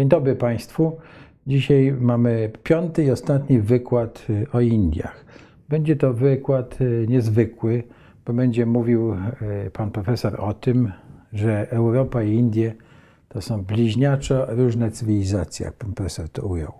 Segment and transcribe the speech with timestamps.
[0.00, 0.98] Dzień dobry Państwu.
[1.46, 5.24] Dzisiaj mamy piąty i ostatni wykład y, o Indiach.
[5.68, 7.82] Będzie to wykład y, niezwykły,
[8.26, 10.92] bo będzie mówił y, pan profesor o tym,
[11.32, 12.74] że Europa i Indie
[13.28, 16.72] to są bliźniaczo różne cywilizacje, jak pan profesor to ujął.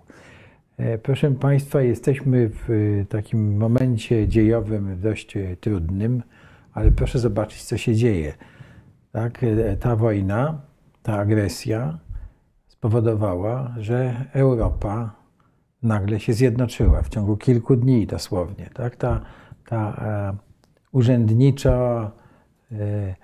[0.77, 2.69] E, Proszę Państwa, jesteśmy w
[3.09, 6.23] takim momencie dziejowym dość trudnym,
[6.73, 8.33] ale proszę zobaczyć, co się dzieje.
[9.11, 9.43] Tak?
[9.43, 10.61] E, Ta wojna,
[11.03, 11.99] ta agresja
[12.81, 15.15] spowodowała, że Europa
[15.83, 18.69] nagle się zjednoczyła w ciągu kilku dni dosłownie.
[18.73, 18.95] Tak?
[18.95, 19.21] Ta,
[19.69, 20.37] ta e,
[20.91, 22.11] urzędnicza,
[22.71, 23.15] e,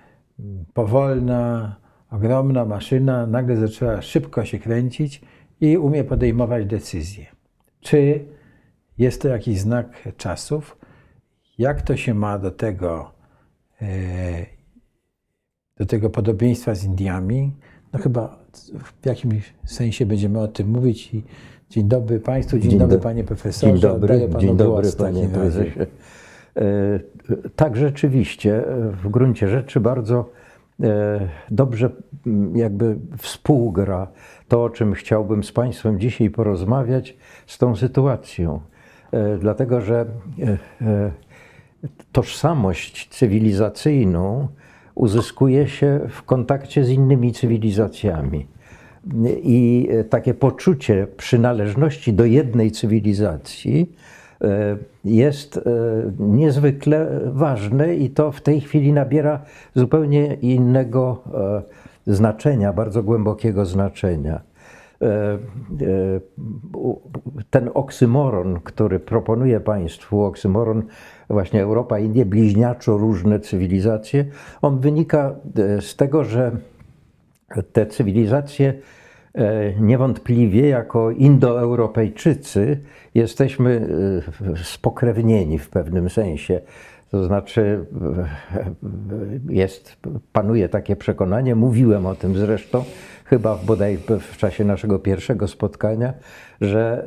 [0.74, 1.76] powolna,
[2.10, 5.22] ogromna maszyna nagle zaczęła szybko się kręcić
[5.60, 7.26] i umie podejmować decyzje.
[7.80, 8.24] Czy
[8.98, 10.78] jest to jakiś znak czasów?
[11.58, 13.12] Jak to się ma do tego,
[13.82, 13.86] e,
[15.76, 17.56] do tego podobieństwa z Indiami?
[17.92, 18.37] No chyba
[19.02, 21.14] w jakimś sensie będziemy o tym mówić.
[21.14, 21.22] I
[21.70, 23.72] dzień dobry Państwu, dzień, Dzień dobry do- Panie Profesorze.
[23.72, 25.80] Dzień dobry, dzień dobry panie prezesie.
[26.56, 27.00] E,
[27.56, 28.64] Tak, rzeczywiście,
[29.02, 30.30] w gruncie rzeczy bardzo
[30.82, 31.90] e, dobrze
[32.54, 34.06] jakby współgra
[34.48, 38.60] to, o czym chciałbym z Państwem dzisiaj porozmawiać, z tą sytuacją.
[39.12, 40.06] E, Dlatego, że
[42.12, 44.48] tożsamość cywilizacyjną
[44.98, 48.46] uzyskuje się w kontakcie z innymi cywilizacjami.
[49.42, 53.92] I e, takie poczucie przynależności do jednej cywilizacji
[54.40, 55.60] e, jest e,
[56.18, 59.40] niezwykle ważne i to w tej chwili nabiera
[59.74, 61.22] zupełnie innego
[62.06, 64.40] znaczenia, bardzo głębokiego znaczenia.
[65.02, 65.38] E, e,
[67.50, 70.82] Ten oksymoron, który proponuję Państwu, oksymoron
[71.30, 74.24] właśnie Europa, Indie, bliźniaczo różne cywilizacje,
[74.62, 76.52] on wynika e, z tego, że
[77.72, 78.74] te cywilizacje
[79.80, 82.80] niewątpliwie jako Indoeuropejczycy
[83.14, 83.88] jesteśmy
[84.62, 86.60] spokrewnieni w pewnym sensie.
[87.10, 87.86] To znaczy
[89.48, 89.96] jest,
[90.32, 92.84] panuje takie przekonanie, mówiłem o tym zresztą,
[93.30, 96.14] chyba bodaj w czasie naszego pierwszego spotkania,
[96.60, 97.04] że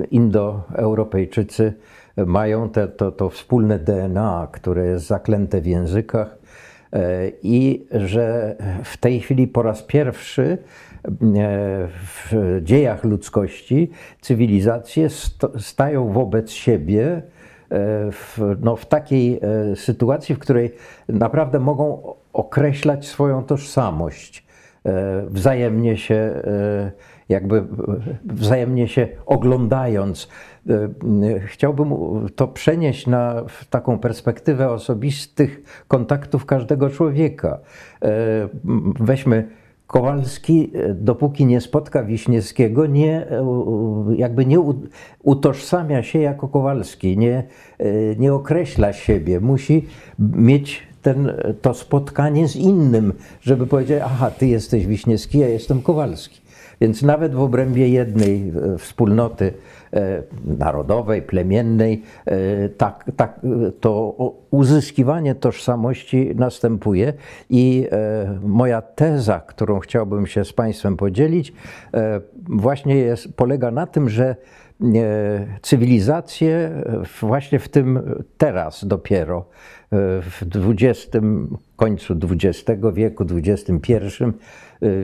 [0.00, 1.72] e, Indoeuropejczycy
[2.26, 6.38] mają te, to, to wspólne DNA, które jest zaklęte w językach,
[6.94, 10.58] E, i że w tej chwili po raz pierwszy
[11.04, 11.08] e,
[11.90, 15.08] w dziejach ludzkości cywilizacje
[15.58, 17.22] stają wobec siebie
[18.12, 19.40] w, no, w takiej
[19.74, 20.74] sytuacji, w której
[21.08, 24.43] naprawdę mogą określać swoją tożsamość,
[25.26, 26.92] wzajemnie się e,
[27.28, 27.64] jakby e,
[28.24, 30.28] wzajemnie się oglądając.
[30.68, 31.94] E, e, Chciałbym
[32.36, 37.58] to przenieść na taką perspektywę osobistych kontaktów każdego człowieka.
[38.02, 38.08] E,
[39.00, 39.48] Weźmy
[39.86, 43.44] Kowalski, e, dopóki nie spotka Wiśniewskiego, nie, e,
[44.16, 44.58] jakby nie
[45.22, 47.44] utożsamia się jako Kowalski, nie,
[47.78, 49.40] e, nie określa siebie.
[49.40, 49.86] Musi
[50.18, 51.32] mieć ten,
[51.62, 56.44] to spotkanie z innym, żeby powiedzieć, aha, ty jesteś Wiśniewski, ja jestem Kowalski.
[56.80, 59.52] Więc nawet w obrębie jednej e, wspólnoty
[59.92, 63.40] e, narodowej, plemiennej, e, tak, tak,
[63.80, 64.14] to
[64.50, 67.12] uzyskiwanie tożsamości następuje.
[67.50, 67.86] I
[68.42, 71.52] moja teza, którą chciałbym się z Państwem podzielić,
[72.48, 74.36] właśnie jest, polega na tym, że
[74.80, 78.00] e, cywilizacje e, właśnie w tym
[78.38, 79.44] teraz dopiero e,
[80.22, 80.42] w
[80.82, 81.10] XX,
[81.76, 84.24] końcu XX wieku, XXI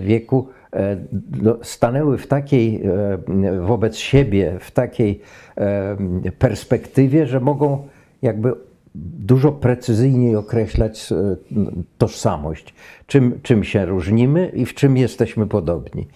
[0.01, 0.97] wieku e,
[1.43, 5.21] no, stanęły w takiej e, wobec siebie, w takiej
[5.57, 5.97] e,
[6.39, 7.89] perspektywie, że mogą
[8.23, 8.53] jakby
[8.95, 11.37] dużo precyzyjniej określać e,
[11.99, 12.75] tożsamość,
[13.07, 16.07] czym, czym się różnimy i w czym jesteśmy podobni.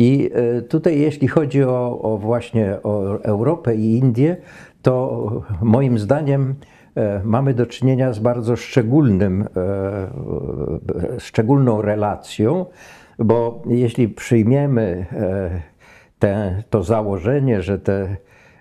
[0.00, 4.36] I e, tutaj, jeśli chodzi o, o właśnie o Europę i Indię,
[4.82, 6.54] to moim zdaniem
[6.94, 9.48] e, mamy do czynienia z bardzo szczególnym, e,
[11.18, 12.66] szczególną relacją,
[13.18, 15.06] bo jeśli przyjmiemy
[16.18, 18.16] te, to założenie, że, te,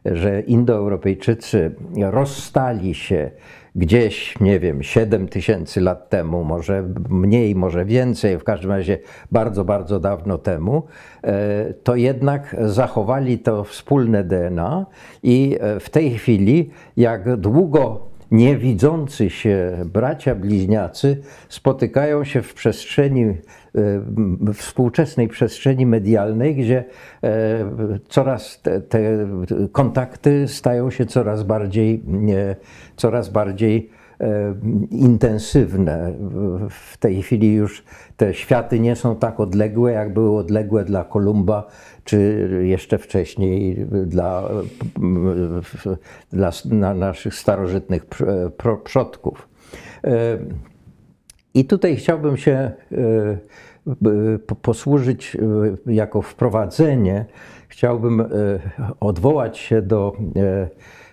[0.05, 1.75] że Indoeuropejczycy
[2.11, 3.31] rozstali się
[3.75, 8.97] gdzieś, nie wiem, 7 tysięcy lat temu, może mniej, może więcej, w każdym razie
[9.31, 10.83] bardzo, bardzo dawno temu,
[11.23, 14.85] e, to jednak zachowali to wspólne DNA
[15.23, 23.37] i e, w tej chwili, jak długo niewidzący się bracia bliźniacy spotykają się w przestrzeni,
[24.53, 26.83] współczesnej przestrzeni medialnej, gdzie
[27.23, 27.29] e,
[28.09, 29.27] coraz te, te
[29.71, 32.03] kontakty stają się coraz bardziej,
[32.95, 33.89] coraz bardziej
[34.91, 36.13] intensywne.
[36.69, 37.83] W tej chwili już
[38.17, 41.67] te światy nie są tak odległe, jak były odległe dla Kolumba,
[42.03, 44.49] czy jeszcze wcześniej dla,
[46.65, 48.05] dla naszych starożytnych
[48.83, 49.49] przodków.
[51.59, 52.71] I tutaj chciałbym się
[54.61, 55.37] posłużyć
[55.85, 57.25] jako wprowadzenie,
[57.67, 58.23] chciałbym
[58.99, 60.17] odwołać się do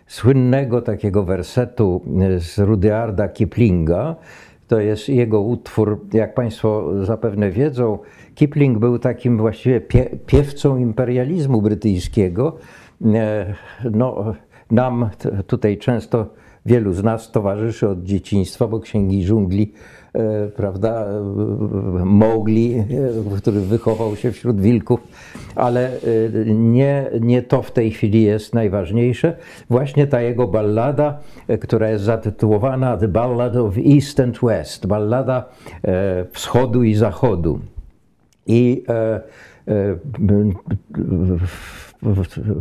[0.07, 2.01] słynnego takiego wersetu
[2.39, 4.17] z Rudyarda Kiplinga.
[4.69, 7.99] To jest jego utwór, jak Państwo zapewne wiedzą,
[8.35, 12.57] Kipling był takim właściwie pie, piewcą imperializmu brytyjskiego.
[13.15, 13.55] E,
[13.91, 14.35] no,
[14.71, 15.11] nam
[15.47, 16.27] tutaj często
[16.67, 19.96] wielu z nas towarzyszy od dzieciństwa, bo księgi dżungli E,
[20.57, 21.07] prawda,
[22.05, 22.85] Mowgli, e,
[23.39, 25.01] który wychował się wśród wilków,
[25.55, 25.99] ale e,
[26.47, 29.37] nie, nie to w tej chwili jest najważniejsze.
[29.71, 31.19] Właśnie ta jego ballada,
[31.61, 35.45] która jest zatytułowana The Ballad of East and West, ballada
[36.33, 37.61] wschodu i zachodu.
[38.47, 38.85] I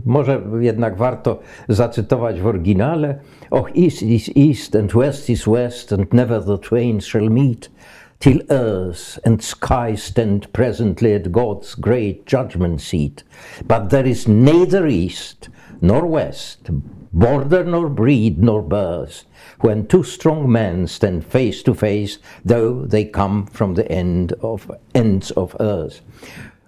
[0.06, 1.40] może jednak warto
[1.70, 3.20] zacytować w oryginale.
[3.50, 7.70] Och, east is east and west is west and never the twain shall meet
[8.20, 13.24] till earth and sky stand presently at God's great judgment seat.
[13.68, 15.50] But there is neither east
[15.82, 16.70] nor west,
[17.14, 19.26] border nor breed nor birth,
[19.60, 24.72] when two strong men stand face to face, though they come from the end of
[24.94, 26.02] ends of earth.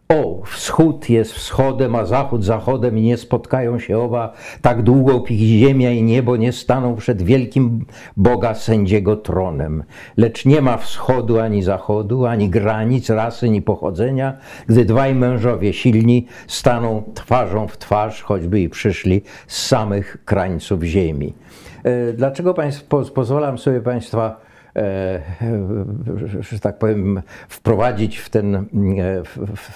[0.09, 5.59] O, wschód jest wschodem, a zachód zachodem i nie spotkają się oba tak długo, póki
[5.59, 7.85] ziemia i niebo nie staną przed wielkim
[8.17, 9.83] Boga sędziego tronem.
[10.17, 14.37] Lecz nie ma wschodu ani zachodu, ani granic, rasy, ani pochodzenia,
[14.67, 21.33] gdy dwaj mężowie silni staną twarzą w twarz, choćby i przyszli z samych krańców ziemi.
[21.83, 24.46] E, dlaczego państwo, pozwalam sobie Państwa
[26.39, 28.63] że tak powiem, wprowadzić w ten e,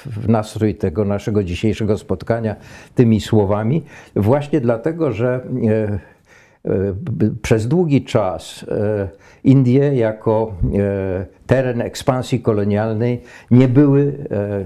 [0.05, 2.55] w nastrój tego naszego dzisiejszego spotkania
[2.95, 3.83] tymi słowami,
[4.15, 5.99] właśnie dlatego, że e,
[7.41, 8.65] przez długi czas
[9.43, 10.53] Indie jako
[11.47, 13.21] teren ekspansji kolonialnej
[13.51, 14.13] nie były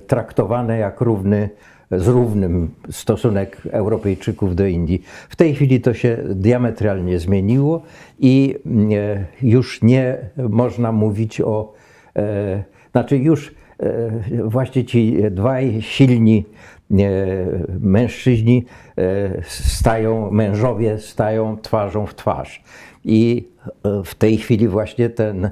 [0.07, 1.49] traktowane jak równy
[1.91, 5.03] z równym stosunek Europejczyków do Indii.
[5.29, 7.81] W tej chwili to się diametralnie zmieniło
[8.19, 8.55] i
[8.93, 10.17] e, już nie
[10.49, 11.73] można mówić o,
[12.15, 14.11] e, znaczy już e,
[14.43, 16.45] właśnie ci dwaj silni
[17.79, 18.65] mężczyźni
[19.47, 22.63] stają, mężowie stają twarzą w twarz.
[23.05, 23.47] I
[24.05, 25.49] w tej chwili właśnie ten,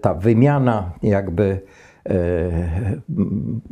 [0.00, 1.60] ta wymiana jakby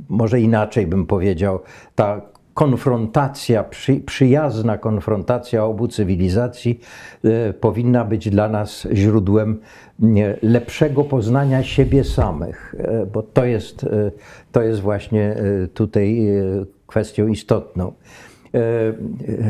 [0.09, 1.61] może inaczej bym powiedział,
[1.95, 2.21] ta
[2.55, 6.81] konfrontacja, przy, przyjazna konfrontacja obu cywilizacji
[7.25, 9.61] e, powinna być dla nas źródłem
[10.43, 13.87] lepszego poznania siebie samych, e, bo to jest,
[14.53, 15.37] to jest właśnie
[15.75, 16.27] tutaj
[16.87, 17.93] kwestią istotną.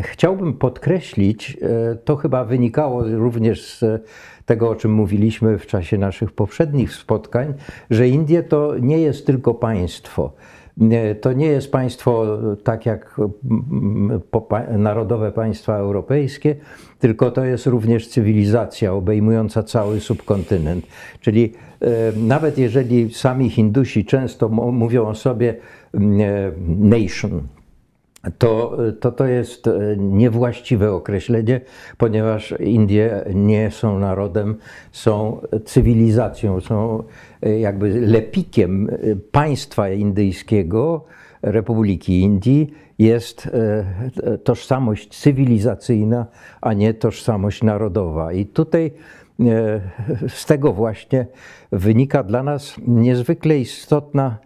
[0.03, 1.57] Chciałbym podkreślić,
[2.05, 3.85] to chyba wynikało również z
[4.47, 7.55] tego, o czym mówiliśmy w czasie naszych poprzednich spotkań,
[7.91, 10.33] że Indie to nie jest tylko państwo.
[11.21, 13.21] To nie jest państwo tak jak
[14.79, 16.57] narodowe państwa europejskie,
[16.99, 20.87] tylko to jest również cywilizacja obejmująca cały subkontynent.
[21.21, 25.55] Czyli e, nawet jeżeli sami Hindusi często mówią o sobie
[26.79, 27.43] nation,
[28.39, 31.61] to, to, to jest e, niewłaściwe określenie,
[31.99, 34.57] ponieważ Indie nie są narodem,
[34.93, 37.03] są cywilizacją, są
[37.43, 41.05] e, jakby lepikiem e, państwa indyjskiego,
[41.43, 43.51] Republiki Indii, jest
[44.45, 46.27] tożsamość cywilizacyjna,
[46.61, 48.33] a nie tożsamość narodowa.
[48.33, 48.91] I tutaj
[50.29, 51.27] z tego właśnie
[51.73, 54.39] wynika dla nas niezwykle istotna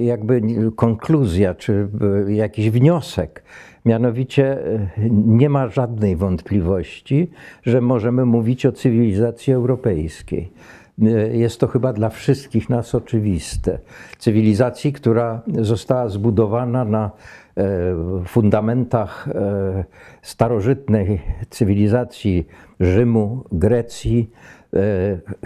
[0.00, 0.42] jakby
[0.76, 1.88] konkluzja czy
[2.26, 3.42] e, jakiś wniosek.
[3.84, 7.30] Mianowicie e, nie ma żadnej wątpliwości,
[7.62, 10.52] że możemy mówić o cywilizacji europejskiej.
[11.02, 13.78] E, jest to chyba dla wszystkich nas oczywiste.
[14.18, 17.10] Cywilizacji, która została zbudowana na
[18.26, 19.28] fundamentach
[20.22, 22.46] starożytnej cywilizacji
[22.80, 24.30] Rzymu, Grecji,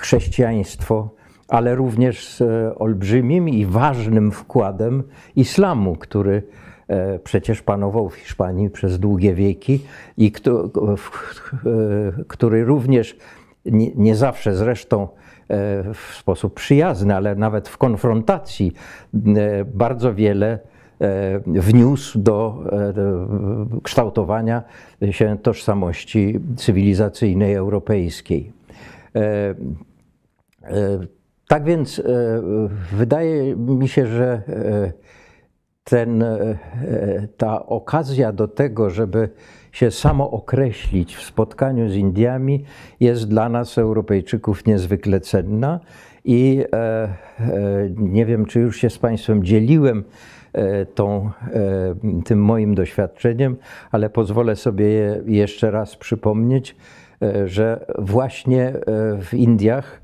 [0.01, 1.11] chrześcijaństwo,
[1.53, 5.03] ale również z e, olbrzymim i ważnym wkładem
[5.37, 6.43] islamu, który
[6.89, 9.81] e, przecież panował w Hiszpanii przez długie wieki
[10.19, 10.31] i e,
[12.29, 13.17] który również
[13.97, 15.09] nie zawsze zresztą
[15.95, 18.73] w sposób przyjazny, ale nawet w konfrontacji
[19.75, 20.59] bardzo wiele
[21.47, 22.65] wniósł do
[23.83, 24.63] kształtowania
[25.11, 28.53] się tożsamości cywilizacyjnej europejskiej.
[31.49, 32.03] Tak więc
[32.93, 34.43] wydaje mi się, że
[35.85, 36.25] ten,
[37.37, 39.29] ta okazja do tego, żeby
[39.73, 42.65] się samo określić w spotkaniu z Indiami,
[43.01, 45.81] jest dla nas, Europejczyków, niezwykle cenna.
[46.25, 47.09] I e, e,
[47.97, 50.05] nie wiem, czy już się z Państwem dzieliłem
[50.53, 53.57] e, tą, e, tym moim doświadczeniem,
[53.91, 56.77] ale pozwolę sobie je jeszcze raz przypomnieć,
[57.23, 58.83] e, że właśnie e,
[59.23, 60.01] w Indiach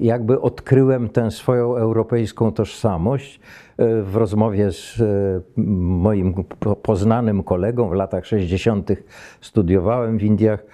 [0.00, 3.40] jakby odkryłem tę swoją europejską tożsamość
[3.78, 5.02] w rozmowie z
[5.56, 6.34] moim
[6.82, 8.90] poznanym kolegą w latach 60.
[9.40, 10.64] studiowałem w Indiach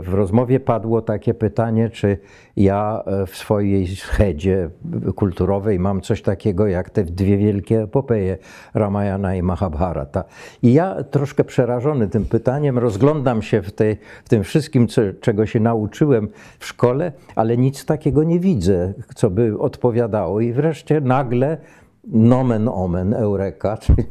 [0.00, 2.18] w rozmowie padło takie pytanie, czy
[2.56, 4.70] ja e, w swojej schedzie
[5.16, 8.38] kulturowej mam coś takiego jak te dwie wielkie epopeje
[8.74, 10.24] Ramayana i Mahabharata.
[10.62, 15.46] I ja troszkę przerażony tym pytaniem rozglądam się w, tej, w tym wszystkim, co, czego
[15.46, 16.28] się nauczyłem
[16.58, 20.40] w szkole, ale nic takiego nie widzę, co by odpowiadało.
[20.40, 21.58] I wreszcie nagle
[22.04, 24.04] nomen omen, eureka, czyli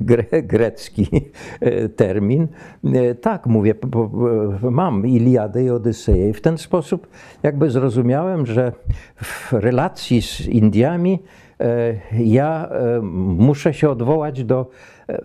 [0.00, 1.08] gre, grecki
[1.60, 2.48] e, termin.
[2.84, 3.74] E, tak, mówię,
[4.70, 6.28] mam Iliadę i Odyseję.
[6.30, 7.06] I w ten sposób
[7.42, 8.72] jakby zrozumiałem, że
[9.16, 11.22] w relacji z Indiami
[11.60, 11.94] e,
[12.24, 12.70] ja
[13.38, 14.70] muszę się odwołać do,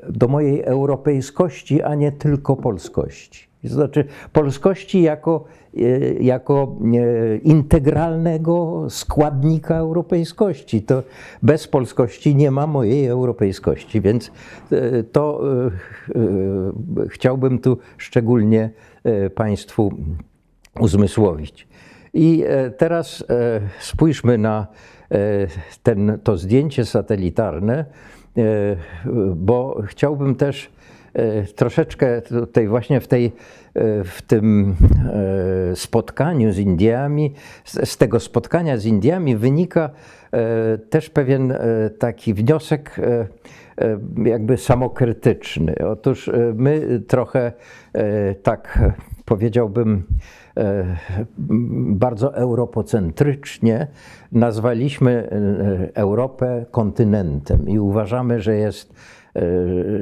[0.09, 3.48] do mojej europejskości, a nie tylko polskości.
[3.63, 5.45] To znaczy polskości jako,
[5.77, 10.81] e, jako e, integralnego składnika europejskości.
[10.81, 11.03] To
[11.43, 14.31] bez polskości nie ma mojej europejskości, więc
[14.71, 15.41] e, to
[17.09, 18.69] chciałbym tu szczególnie
[19.35, 19.93] Państwu
[20.79, 21.67] uzmysłowić.
[22.13, 22.43] I
[22.77, 23.23] teraz
[23.79, 24.67] spójrzmy na
[25.83, 27.85] ten, to zdjęcie satelitarne,
[29.35, 30.71] bo chciałbym też
[31.55, 33.31] troszeczkę tutaj właśnie w, tej, e,
[34.03, 34.75] w tym
[35.71, 37.33] e, spotkaniu z Indiami,
[37.65, 39.89] z, z tego spotkania z Indiami wynika
[40.89, 41.53] też pewien
[41.99, 42.95] taki wniosek
[44.25, 45.75] jakby samokrytyczny.
[45.87, 47.51] Otóż my trochę
[48.43, 48.79] tak
[49.25, 50.03] powiedziałbym
[51.89, 53.87] bardzo europocentrycznie
[54.31, 55.29] nazwaliśmy
[55.93, 59.18] Europę kontynentem i uważamy, że jest E,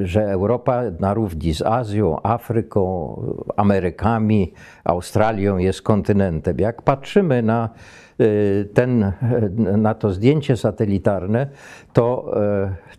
[0.04, 3.16] że Europa na równi z Azją, Afryką,
[3.58, 4.54] Amerykami,
[4.84, 6.60] Australią jest kontynentem.
[6.60, 7.70] Jak patrzymy na,
[8.20, 8.26] e,
[8.66, 9.14] ten, e,
[9.78, 11.48] na to zdjęcie satelitarne,
[11.94, 12.32] to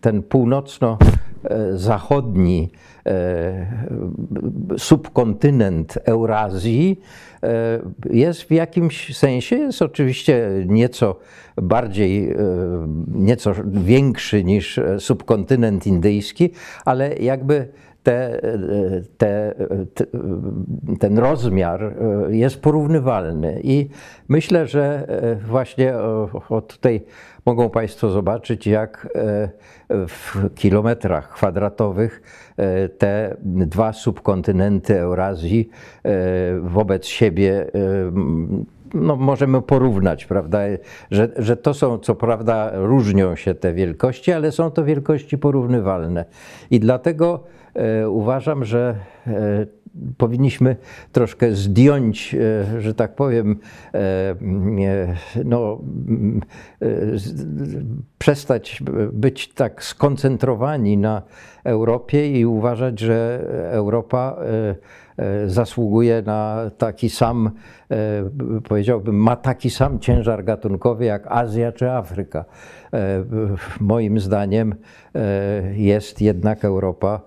[0.00, 2.70] ten północno-zachodni
[4.78, 7.00] subkontynent Eurazji
[8.10, 11.18] jest w jakimś sensie, jest oczywiście nieco
[11.56, 12.34] bardziej,
[13.14, 16.50] nieco większy niż subkontynent indyjski,
[16.84, 17.68] ale jakby
[18.08, 18.40] te,
[19.18, 19.54] te,
[19.94, 20.06] te,
[21.00, 21.94] ten rozmiar
[22.28, 23.60] jest porównywalny.
[23.62, 23.88] I
[24.28, 25.06] myślę, że
[25.46, 27.04] właśnie o, tutaj
[27.46, 29.08] mogą Państwo zobaczyć, jak
[29.88, 32.22] w kilometrach kwadratowych
[32.98, 35.68] te dwa subkontynenty Eurazji
[36.62, 37.66] wobec siebie
[38.94, 40.58] no, możemy porównać, prawda,
[41.10, 46.24] że, że to są, co prawda, różnią się te wielkości, ale są to wielkości porównywalne.
[46.70, 47.57] I dlatego e,
[48.08, 48.94] uważam, że
[49.26, 49.66] e,
[50.18, 50.76] powinniśmy
[51.12, 53.58] troszkę zdjąć, e, że tak powiem,
[53.94, 54.34] e,
[55.44, 55.80] no,
[56.82, 56.86] e,
[58.18, 58.82] przestać
[59.12, 61.22] być tak skoncentrowani na
[61.64, 64.36] Europie i uważać, że Europa
[65.46, 67.50] zasługuje na taki sam,
[68.68, 72.44] powiedziałbym, ma taki sam ciężar gatunkowy jak Azja czy Afryka.
[73.80, 74.74] Moim zdaniem
[75.74, 77.20] jest jednak Europa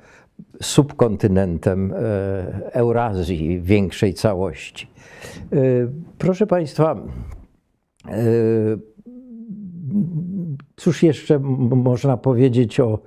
[0.62, 4.88] subkontynentem e, Eurazji, większej całości.
[5.54, 5.58] E,
[6.18, 6.96] proszę Państwa,
[8.08, 8.92] e,
[10.76, 11.40] Cóż jeszcze
[11.76, 13.00] można powiedzieć o,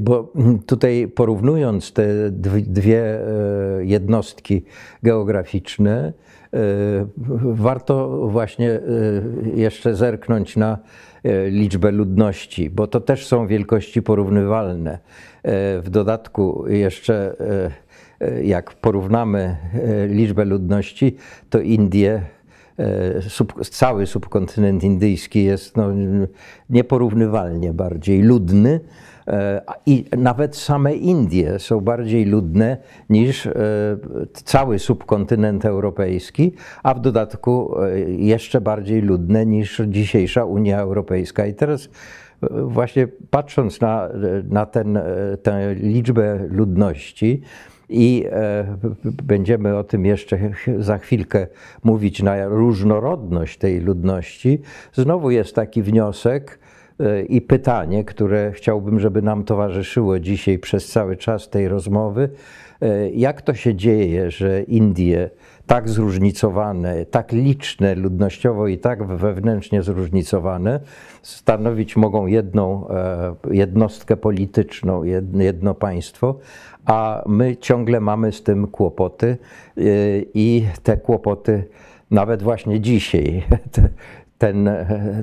[0.00, 0.32] bo
[0.66, 2.30] tutaj porównując te
[2.66, 3.20] dwie
[3.80, 4.64] jednostki
[5.02, 6.12] geograficzne,
[7.42, 8.80] warto właśnie
[9.54, 10.78] jeszcze zerknąć na
[11.48, 14.98] liczbę ludności, bo to też są wielkości porównywalne.
[15.82, 17.36] W dodatku jeszcze
[18.22, 21.16] e, jak porównamy e, liczbę ludności,
[21.50, 22.22] to Indie,
[22.78, 25.88] e, sub, cały subkontynent indyjski jest no,
[26.70, 28.80] nieporównywalnie bardziej ludny.
[29.86, 32.76] I nawet same Indie są bardziej ludne
[33.10, 33.48] niż
[34.32, 37.74] cały subkontynent europejski, a w dodatku
[38.06, 41.46] jeszcze bardziej ludne niż dzisiejsza Unia Europejska.
[41.46, 41.88] I teraz
[42.50, 44.08] właśnie patrząc na,
[44.48, 44.98] na ten,
[45.42, 47.42] tę liczbę ludności
[47.88, 48.64] i e,
[49.04, 50.38] będziemy o tym jeszcze
[50.78, 51.46] za chwilkę
[51.84, 54.60] mówić na różnorodność tej ludności,
[54.92, 56.61] znowu jest taki wniosek e,
[57.28, 62.28] i pytanie, które chciałbym, żeby nam towarzyszyło dzisiaj przez cały czas tej rozmowy.
[62.82, 65.30] E, jak to się dzieje, że Indie
[65.66, 70.80] tak zróżnicowane, tak liczne ludnościowo i tak wewnętrznie zróżnicowane,
[71.22, 72.86] stanowić mogą jedną
[73.50, 75.02] jednostkę polityczną,
[75.34, 76.38] jedno państwo,
[76.84, 79.36] a my ciągle mamy z tym kłopoty
[80.34, 81.64] i te kłopoty
[82.12, 83.42] nawet właśnie dzisiaj,
[84.42, 84.70] ten,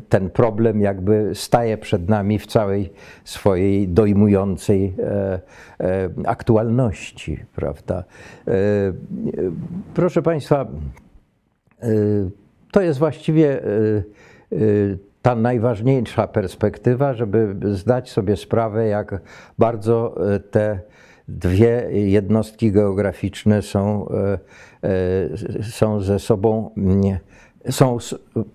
[0.09, 5.39] ten problem jakby staje przed nami w całej swojej dojmującej e,
[5.79, 8.03] e, aktualności, prawda?
[8.47, 8.53] E,
[9.93, 10.67] proszę Państwa,
[12.71, 13.61] to jest właściwie
[15.21, 19.21] ta najważniejsza perspektywa, żeby zdać sobie sprawę, jak
[19.57, 20.15] bardzo
[20.51, 20.79] te
[21.27, 24.09] dwie jednostki geograficzne są,
[25.61, 26.69] są ze sobą
[27.69, 27.97] są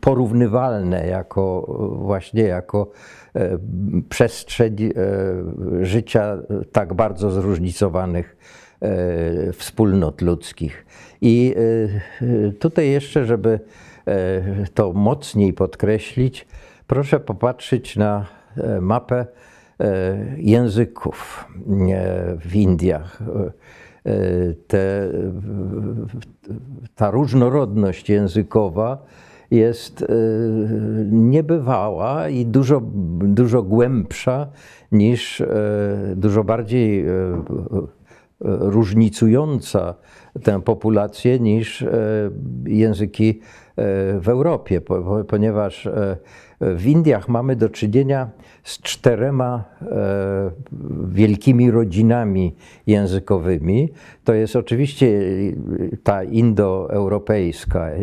[0.00, 1.66] porównywalne jako
[1.98, 2.90] właśnie jako
[3.34, 3.58] e,
[4.08, 4.76] przestrzeń
[5.80, 6.36] życia
[6.72, 8.36] tak bardzo zróżnicowanych
[9.52, 10.86] wspólnot ludzkich.
[11.20, 11.54] I
[12.60, 13.60] tutaj jeszcze, żeby
[14.74, 16.46] to mocniej podkreślić,
[16.86, 18.26] proszę popatrzeć na
[18.80, 19.26] mapę
[19.80, 21.44] E, języków
[22.40, 23.22] w Indiach.
[24.06, 25.08] E, te,
[26.94, 29.06] ta różnorodność językowa
[29.50, 30.06] jest e,
[31.10, 32.80] niebywała i dużo,
[33.20, 34.46] dużo głębsza
[34.92, 35.42] niż,
[36.16, 37.04] dużo bardziej
[38.40, 39.94] różnicująca
[40.42, 41.84] tę populację niż
[42.66, 43.40] języki
[44.20, 44.80] w Europie,
[45.28, 45.88] ponieważ
[46.76, 48.28] w Indiach mamy do czynienia
[48.64, 50.50] z czterema e,
[51.08, 52.54] wielkimi rodzinami
[52.86, 53.88] językowymi.
[54.24, 55.20] To jest oczywiście
[56.02, 57.98] ta indoeuropejska e,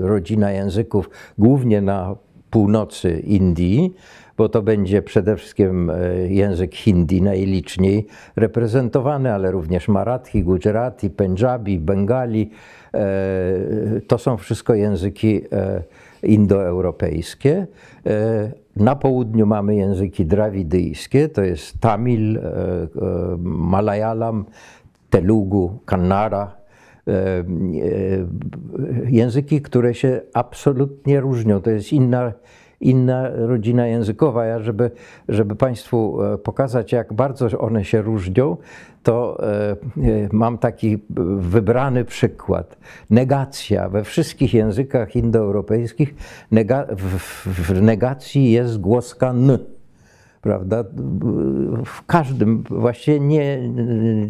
[0.00, 2.16] rodzina języków, głównie na
[2.50, 3.94] północy Indii,
[4.36, 5.94] bo to będzie przede wszystkim e,
[6.28, 12.50] język hindi najliczniej reprezentowany, ale również marathi, gujarati, punjabi, bengali.
[14.06, 15.42] To są wszystko języki
[16.22, 17.66] indoeuropejskie.
[18.06, 22.86] E, na południu mamy języki drawidyjskie, to jest Tamil, e, e,
[23.42, 24.44] Malayalam,
[25.10, 26.62] Telugu, Kannada.
[29.06, 31.60] Języki, które się absolutnie różnią.
[31.60, 32.32] To jest inna
[32.82, 34.44] inna rodzina językowa.
[34.44, 34.90] Ja, żeby,
[35.28, 38.56] żeby Państwu e, pokazać, jak bardzo one się różnią,
[39.02, 39.76] to e, e,
[40.32, 40.98] mam taki
[41.40, 42.76] wybrany przykład.
[43.10, 46.14] Negacja we wszystkich językach indoeuropejskich,
[46.50, 49.58] nega, w, w negacji jest głoska n
[50.42, 50.84] prawda?
[51.84, 53.68] W każdym, właściwie nie,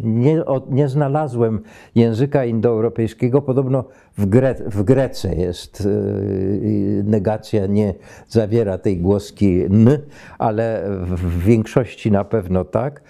[0.03, 1.61] nie, nie znalazłem
[1.95, 3.41] języka indoeuropejskiego.
[3.41, 3.85] Podobno
[4.17, 7.93] w, Gre, w Grece jest y, negacja, nie
[8.27, 9.97] zawiera tej głoski n,
[10.37, 13.01] ale w większości na pewno tak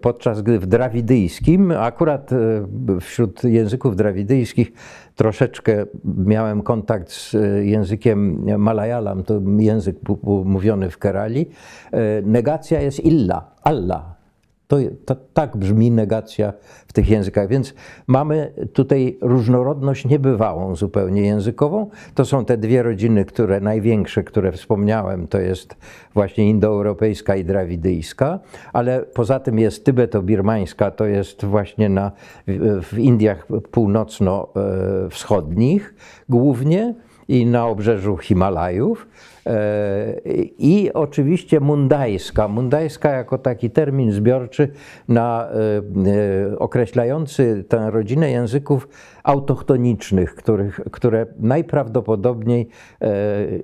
[0.00, 2.36] podczas gdy w drawidyjskim, akurat e,
[3.00, 4.72] wśród języków drawidyjskich
[5.14, 9.96] troszeczkę miałem kontakt z e, językiem malayalam, to język
[10.44, 11.46] mówiony w Kerali,
[11.92, 14.21] e, negacja jest illa, Allah.
[14.72, 16.52] To, to, tak brzmi negacja
[16.86, 17.48] w tych językach.
[17.48, 17.74] Więc
[18.06, 21.90] mamy tutaj różnorodność niebywałą zupełnie językową.
[22.14, 25.76] To są te dwie rodziny, które największe, które wspomniałem, to jest
[26.14, 28.40] właśnie indoeuropejska i drawidyjska,
[28.72, 32.12] ale poza tym jest tybeto-birmańska, to jest właśnie na,
[32.82, 35.94] w Indiach północno-wschodnich
[36.28, 36.94] głównie
[37.28, 39.06] i na obrzeżu Himalajów.
[39.46, 40.14] E,
[40.58, 42.48] I oczywiście mundajska.
[42.48, 44.68] Mundajska jako taki termin zbiorczy
[45.08, 45.54] na e,
[46.52, 48.88] e, określający tę rodzinę języków
[49.22, 52.68] autochtonicznych, których, które najprawdopodobniej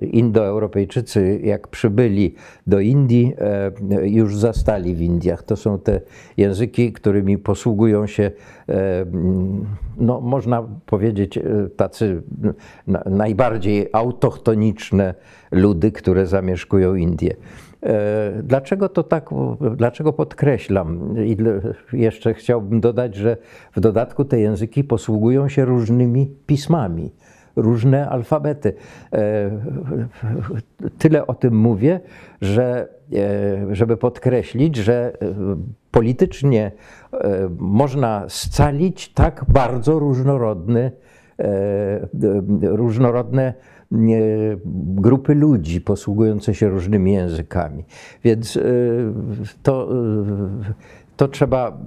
[0.01, 2.35] Indoeuropejczycy, jak przybyli
[2.67, 3.33] do Indii,
[4.01, 5.43] już zastali w Indiach.
[5.43, 6.01] To są te
[6.37, 8.31] języki, którymi posługują się,
[9.97, 11.39] no, można powiedzieć,
[11.75, 12.21] tacy
[13.05, 15.13] najbardziej autochtoniczne
[15.51, 17.35] ludy, które zamieszkują Indię.
[17.83, 19.29] E, dlaczego to tak,
[19.75, 21.15] dlaczego podkreślam?
[21.25, 21.37] I
[21.93, 23.37] jeszcze chciałbym dodać, że
[23.75, 27.11] w dodatku te języki posługują się różnymi pismami,
[27.55, 28.73] różne alfabety.
[29.13, 29.51] E,
[30.97, 31.99] tyle o tym mówię,
[32.41, 35.13] że e, żeby podkreślić, że
[35.91, 36.71] politycznie
[37.57, 40.91] można scalić tak bardzo różnorodny,
[42.61, 43.53] różnorodne
[44.95, 47.85] grupy ludzi posługujące się różnymi językami.
[48.23, 48.61] Więc e,
[49.63, 50.73] to, e,
[51.17, 51.77] to trzeba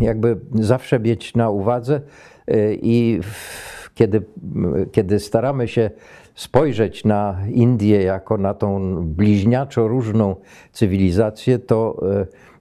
[0.00, 2.00] jakby zawsze mieć na uwadze
[2.50, 3.20] y, i
[3.94, 4.22] kiedy,
[4.92, 5.90] kiedy staramy się
[6.34, 10.36] spojrzeć na Indię jako na tą bliźniaczo różną
[10.72, 12.02] cywilizację, to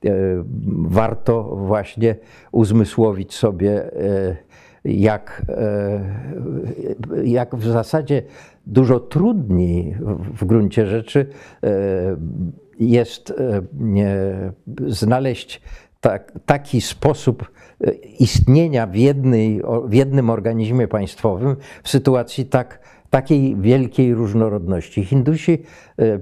[0.04, 0.44] y, y,
[0.78, 2.16] warto właśnie
[2.52, 4.38] uzmysłowić sobie, y,
[4.86, 5.46] jak,
[7.18, 8.24] y, jak w zasadzie
[8.70, 9.98] dużo trudniej
[10.34, 11.26] w- gruncie rzeczy
[11.64, 11.68] y,
[12.80, 13.62] jest e,
[14.88, 15.62] znaleźć
[16.02, 17.52] tak, taki sposób
[17.82, 22.80] e, istnienia w, jednej, w jednym organizmie państwowym w sytuacji tak,
[23.10, 25.06] takiej wielkiej różnorodności.
[25.06, 25.58] Hindusi, e,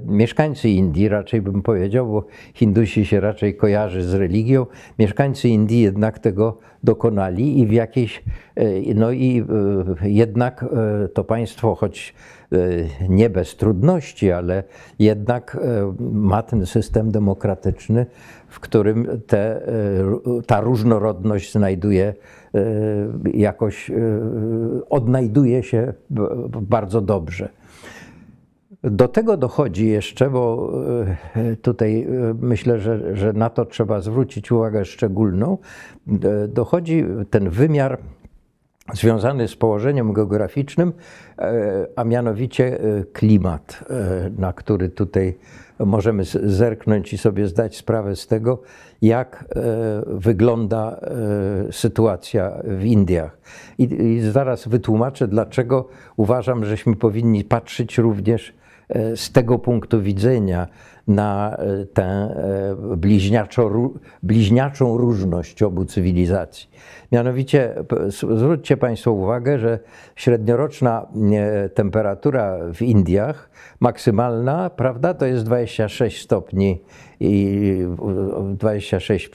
[0.05, 4.65] mieszkańcy Indii, raczej bym powiedział, bo Hindusi się raczej kojarzy z religią,
[4.99, 8.23] mieszkańcy Indii jednak tego dokonali i w jakiejś,
[8.55, 9.45] e, no i
[10.01, 12.13] e, jednak e, to państwo, choć
[12.51, 12.57] e,
[13.09, 14.63] nie bez trudności, ale
[14.99, 18.05] jednak e, ma ten system demokratyczny,
[18.47, 19.71] w którym te, e,
[20.47, 22.13] ta różnorodność znajduje
[22.55, 22.63] e,
[23.33, 23.93] jakoś, e,
[24.89, 25.93] odnajduje się
[26.61, 27.49] bardzo dobrze.
[28.91, 30.73] Do tego dochodzi jeszcze, bo
[31.35, 32.07] e, tutaj e,
[32.41, 35.57] myślę, że, że na to trzeba zwrócić uwagę szczególną,
[36.07, 37.97] e, dochodzi ten wymiar
[38.93, 40.93] związany z położeniem geograficznym,
[41.95, 42.79] a mianowicie
[43.13, 43.83] klimat,
[44.37, 45.37] na który tutaj
[45.79, 48.61] możemy zerknąć i sobie zdać sprawę z tego,
[49.01, 49.45] jak
[50.07, 50.99] wygląda
[51.71, 53.37] sytuacja w Indiach.
[53.77, 58.56] I, zaraz wytłumaczę, dlaczego uważam, żeśmy powinni patrzeć również
[59.15, 60.67] z tego punktu widzenia
[61.07, 62.97] na e, tę e,
[64.23, 66.69] bliźniaczą różność obu cywilizacji.
[67.11, 67.75] Mianowicie
[68.09, 69.79] zwróćcie Państwo uwagę, że
[70.15, 76.81] średnioroczna e, temperatura w Indiach maksymalna, prawda, to jest 26 stopni
[77.19, 77.61] i
[78.51, 79.31] e, 26,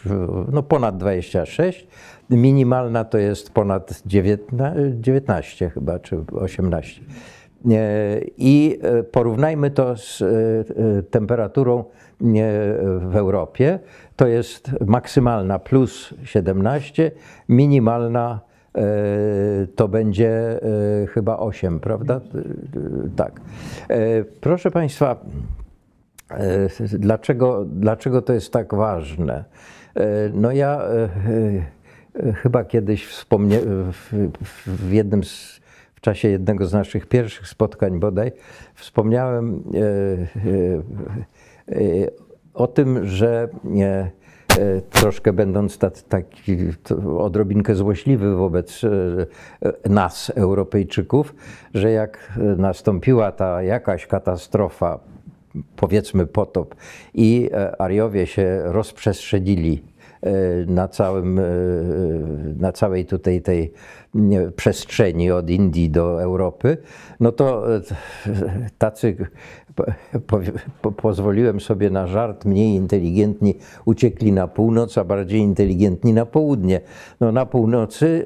[0.52, 1.86] no ponad 26.
[2.30, 7.02] Minimalna to jest ponad 19, 19 chyba, czy 18.
[7.70, 10.26] E, I e, porównajmy to z e,
[11.02, 11.84] temperaturą
[13.00, 13.78] w Europie.
[14.16, 17.10] To jest maksymalna plus 17,
[17.48, 18.40] minimalna
[19.76, 20.60] to będzie
[21.08, 22.20] chyba 8, prawda?
[23.16, 23.40] Tak.
[24.40, 25.16] Proszę Państwa,
[26.98, 29.44] Dlaczego, dlaczego to jest tak ważne?
[30.34, 30.80] No ja
[32.34, 33.58] chyba kiedyś wspomnie,
[33.92, 34.12] w,
[34.66, 35.60] w jednym z,
[36.02, 38.32] czasie jednego z naszych pierwszych spotkań bodaj
[38.74, 39.78] wspomniałem e,
[41.70, 42.10] e, e,
[42.54, 43.48] o tym, że
[44.90, 46.56] troszkę będąc tak, taki
[47.18, 48.80] odrobinkę złośliwy wobec
[49.90, 51.34] nas, Europejczyków,
[51.74, 54.98] że jak nastąpiła ta jakaś katastrofa,
[55.76, 56.74] powiedzmy potop
[57.14, 59.82] i Ariowie się rozprzestrzenili
[60.66, 61.42] na, całym, e,
[62.58, 63.72] na całej tutaj tej
[64.56, 66.76] przestrzeni od Indii do Europy,
[67.20, 67.80] no to e,
[68.78, 69.16] tacy,
[69.74, 69.84] po,
[70.26, 70.40] po,
[70.82, 73.54] po, pozwoliłem sobie na żart, mniej inteligentni
[73.84, 76.80] uciekli na północ, a bardziej inteligentni na południe.
[77.20, 78.24] No na północy,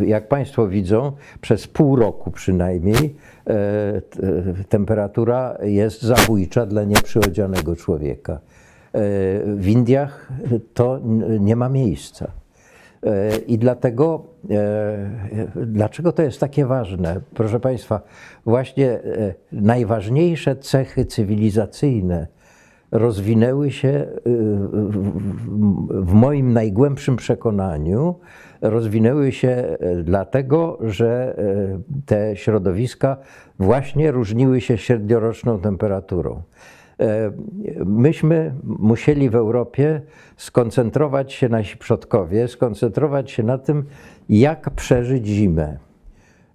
[0.00, 4.02] e, jak Państwo widzą, przez pół roku przynajmniej e,
[4.68, 8.40] temperatura jest zabójcza dla nieprzyrodzionego człowieka.
[8.94, 8.98] E,
[9.56, 10.28] W Indiach
[10.74, 11.00] to
[11.40, 12.30] nie ma miejsca.
[13.06, 15.10] E, I dlatego, e,
[15.66, 17.20] dlaczego to jest takie ważne?
[17.34, 18.00] Proszę Państwa,
[18.46, 19.00] właśnie
[19.52, 22.26] najważniejsze cechy cywilizacyjne
[22.90, 24.06] rozwinęły się
[26.02, 28.14] w- moim najgłębszym przekonaniu,
[28.60, 31.36] rozwinęły się dlatego, że
[32.06, 33.16] te środowiska
[33.58, 36.42] właśnie różniły się średnioroczną temperaturą.
[37.02, 37.32] E,
[37.84, 40.00] Myśmy musieli w Europie
[40.36, 43.84] skoncentrować się, nasi przodkowie, skoncentrować się na tym,
[44.28, 45.76] jak przeżyć zimę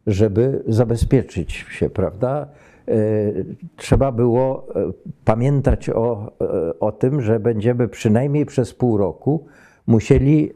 [0.08, 2.48] żeby zabezpieczyć się, prawda?
[2.88, 2.94] E,
[3.76, 4.92] Trzeba było e,
[5.26, 6.32] pamiętać o,
[6.80, 9.46] o tym, że będziemy przynajmniej przez pół roku
[9.88, 10.54] musieli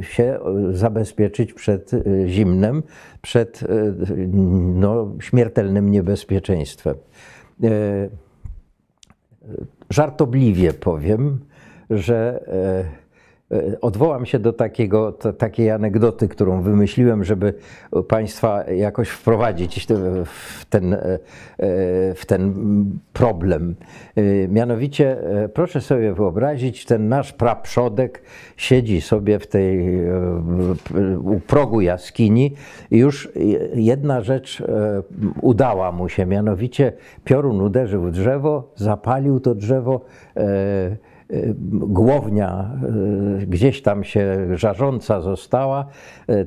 [0.00, 0.38] się
[0.70, 1.90] zabezpieczyć przed
[2.26, 2.82] zimnem,
[3.22, 3.60] przed
[4.74, 6.94] no, śmiertelnym niebezpieczeństwem.
[9.90, 11.38] Żartobliwie powiem,
[11.90, 13.05] że e,
[13.80, 17.54] odwołam się do takiego, to, takiej anegdoty, którą wymyśliłem, żeby
[18.08, 19.86] Państwa jakoś wprowadzić
[20.24, 21.18] w ten, e, e,
[22.14, 22.54] w ten
[23.12, 23.74] problem.
[24.16, 28.22] E, Mianowicie, e, proszę sobie wyobrazić, ten nasz praprzodek
[28.56, 30.10] siedzi sobie w tej, e,
[31.24, 32.52] u progu jaskini
[32.90, 33.28] i już
[33.74, 35.02] jedna rzecz e,
[35.40, 36.92] udała mu się, mianowicie
[37.24, 40.00] piorun uderzył w drzewo, zapalił to drzewo,
[40.36, 41.15] e,
[41.72, 42.70] głownia
[43.46, 45.86] gdzieś tam się żarząca została,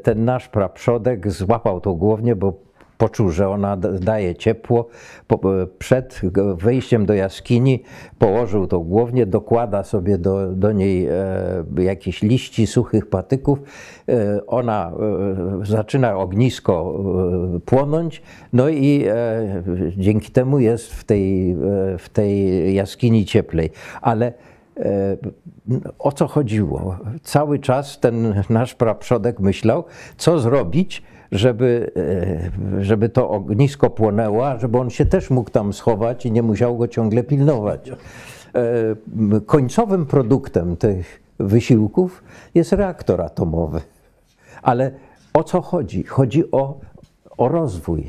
[0.03, 4.87] ten nasz praprzodek złapał tą głownię, bo poczuł, że ona daje ciepło.
[5.79, 6.21] Przed
[6.57, 7.83] wejściem do jaskini
[8.17, 13.59] położył tą głownię, dokłada sobie do, do niej e, jakieś liści, suchych patyków.
[14.09, 14.91] E, ona
[15.61, 17.03] e, zaczyna ognisko
[17.65, 18.21] płonąć,
[18.53, 19.05] no i
[19.97, 21.55] dzięki temu jest w tej,
[21.99, 23.69] w tej jaskini cieplej.
[24.01, 24.33] Ale
[25.99, 26.97] o co chodziło?
[27.23, 29.83] Cały czas ten nasz praprzodek myślał,
[30.17, 31.91] co zrobić, żeby,
[32.77, 36.77] e, żeby to ognisko płonęło, żeby on się też mógł tam schować i nie musiał
[36.77, 37.89] go ciągle pilnować.
[37.89, 37.95] E,
[39.45, 42.23] końcowym produktem tych wysiłków
[42.55, 43.81] jest reaktor atomowy.
[44.61, 44.91] Ale
[45.33, 46.03] o co chodzi?
[46.03, 46.79] Chodzi o,
[47.37, 48.03] o rozwój.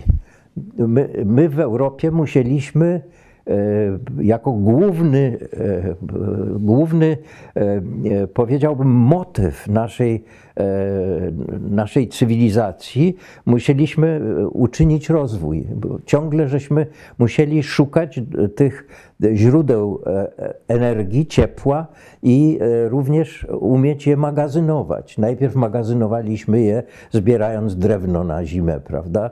[0.79, 3.20] My, my w Europie musieliśmy E,
[4.21, 5.95] jako główny, e,
[6.59, 7.17] główny
[7.55, 10.25] e, powiedziałbym, motyw naszej,
[11.71, 14.21] naszej cywilizacji musieliśmy
[14.53, 15.67] uczynić rozwój.
[16.07, 16.87] Ciągle żeśmy
[17.19, 18.21] musieli szukać
[18.57, 18.87] tych
[19.35, 20.03] źródeł
[20.69, 21.87] energii, ciepła
[22.23, 22.59] i
[22.89, 25.19] również umieć je magazynować.
[25.19, 29.31] Najpierw magazynowaliśmy je zbierając drewno na zimę, prawda?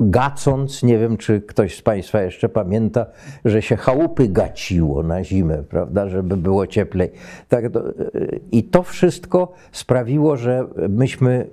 [0.00, 3.06] Gacąc, nie wiem czy ktoś z Państwa jeszcze pamięta,
[3.44, 7.10] że się chałupy gaciło na zimę, prawda, żeby było cieplej.
[7.48, 7.64] Tak,
[8.52, 10.47] I to wszystko sprawiło, że
[10.88, 11.50] myśmy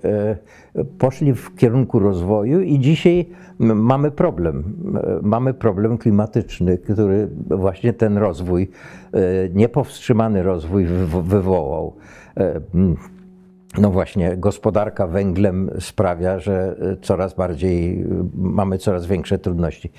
[0.75, 3.29] e, poszli w kierunku rozwoju i dzisiaj
[3.60, 4.75] mamy problem.
[5.21, 8.71] Mamy problem klimatyczny, który właśnie ten rozwój,
[9.13, 9.19] e,
[9.53, 10.86] niepowstrzymany rozwój
[11.23, 11.95] wywołał.
[12.38, 12.62] E,
[13.77, 18.05] no właśnie, gospodarka węglem sprawia, że coraz bardziej
[18.36, 19.91] mamy coraz większe trudności.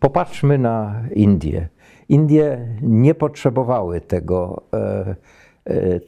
[0.00, 1.68] Popatrzmy na Indie.
[2.08, 4.62] Indie nie potrzebowały tego.
[5.70, 6.00] E,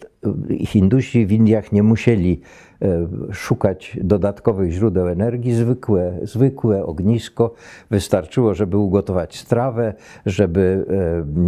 [0.58, 2.40] e, Hindusi w Indiach nie musieli
[2.82, 7.54] e, szukać dodatkowych źródeł energii, zwykłe, zwykłe ognisko
[7.90, 9.94] wystarczyło, żeby ugotować strawę,
[10.26, 10.84] żeby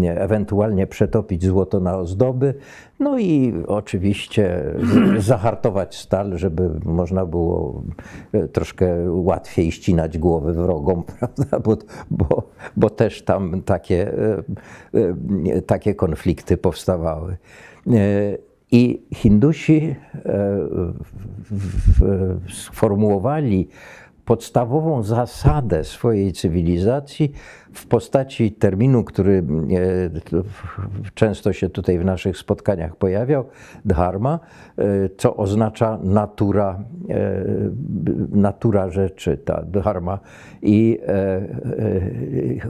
[0.05, 2.55] ewentualnie przetopić złoto na ozdoby,
[3.01, 4.65] no i oczywiście
[5.19, 7.83] zahartować stal, żeby można było
[8.33, 11.61] e, troszkę łatwiej ścinać głowy wrogom, prawda?
[11.61, 11.77] Bo,
[12.11, 12.43] bo,
[12.77, 14.43] bo też tam takie, e,
[15.55, 17.37] e, takie konflikty powstawały.
[18.71, 19.95] I Hindusi
[22.49, 23.69] sformułowali
[24.27, 27.33] podstawową zasadę swojej cywilizacji
[27.73, 29.45] w postaci terminu, który
[31.07, 33.45] e, często się tutaj w naszych spotkaniach pojawiał,
[33.85, 34.41] dharma,
[34.79, 34.85] e,
[35.17, 37.45] co oznacza natura, e,
[38.31, 40.19] natura rzeczy, ta dharma.
[40.63, 40.99] I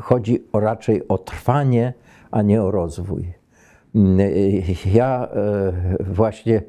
[0.01, 1.93] chodzi o raczej o trwanie,
[2.31, 3.36] a nie o rozwój.
[4.95, 5.29] Ja
[6.01, 6.63] właśnie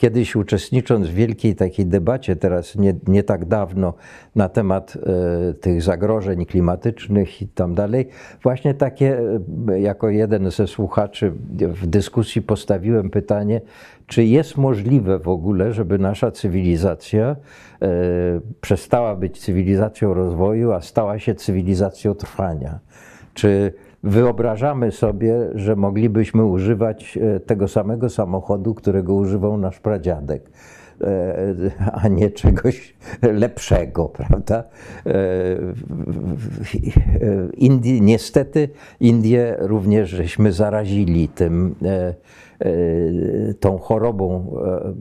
[0.00, 3.94] Kiedyś uczestnicząc w wielkiej takiej debacie, teraz nie, nie tak dawno,
[4.34, 8.08] na temat e, tych zagrożeń klimatycznych i tam dalej,
[8.42, 9.20] właśnie takie,
[9.68, 13.60] e, jako jeden ze słuchaczy w dyskusji postawiłem pytanie,
[14.06, 17.36] czy jest możliwe w ogóle, żeby nasza cywilizacja
[17.82, 17.88] e,
[18.60, 22.78] przestała być cywilizacją rozwoju, a stała się cywilizacją trwania?
[23.34, 30.50] Czy wyobrażamy sobie, że moglibyśmy używać e, tego samego samochodu, którego używał nasz pradziadek
[31.00, 31.54] e,
[32.02, 34.64] a nie czegoś lepszego, prawda?
[35.06, 35.12] E,
[37.56, 38.68] Indii, niestety
[39.00, 41.74] Indie również żeśmy zarazili tym
[43.60, 44.92] tą chorobą e, e,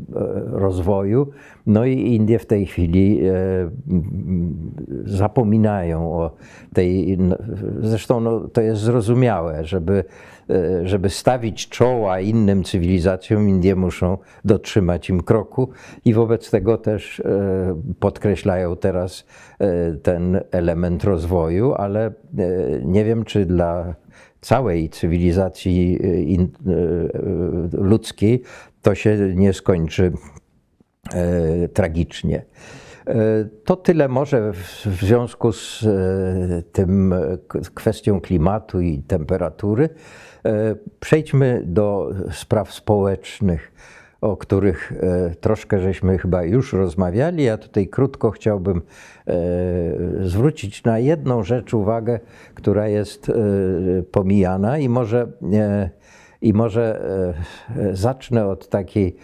[0.45, 1.30] rozwoju.
[1.65, 3.22] No i Indie w tej chwili
[5.06, 6.32] zapominają o
[6.74, 7.17] tej.
[7.17, 7.36] No,
[7.80, 10.04] zresztą no, to jest zrozumiałe, żeby,
[10.84, 15.69] żeby stawić czoła innym cywilizacjom, Indie muszą dotrzymać im kroku
[16.06, 17.22] i wobec tego też
[18.00, 19.26] podkreślają teraz
[20.04, 22.12] ten element rozwoju, ale
[22.86, 23.95] nie wiem, czy dla
[24.41, 25.99] całej cywilizacji
[26.34, 26.80] in, e, e,
[27.71, 28.43] ludzkiej,
[28.82, 30.12] to się nie skończy
[31.73, 32.45] tragicznie.
[33.65, 35.86] To tyle może w związku z
[36.71, 37.13] tym
[37.73, 39.89] kwestią klimatu i temperatury.
[40.99, 43.71] Przejdźmy do spraw społecznych
[44.21, 47.43] o których e, troszkę żeśmy chyba już rozmawiali.
[47.43, 48.82] Ja tutaj krótko chciałbym
[49.27, 49.34] e,
[50.27, 52.19] zwrócić na jedną rzecz uwagę,
[52.55, 53.34] która jest e,
[54.12, 55.27] pomijana i może,
[56.41, 57.01] i może
[57.93, 59.15] zacznę od takiej,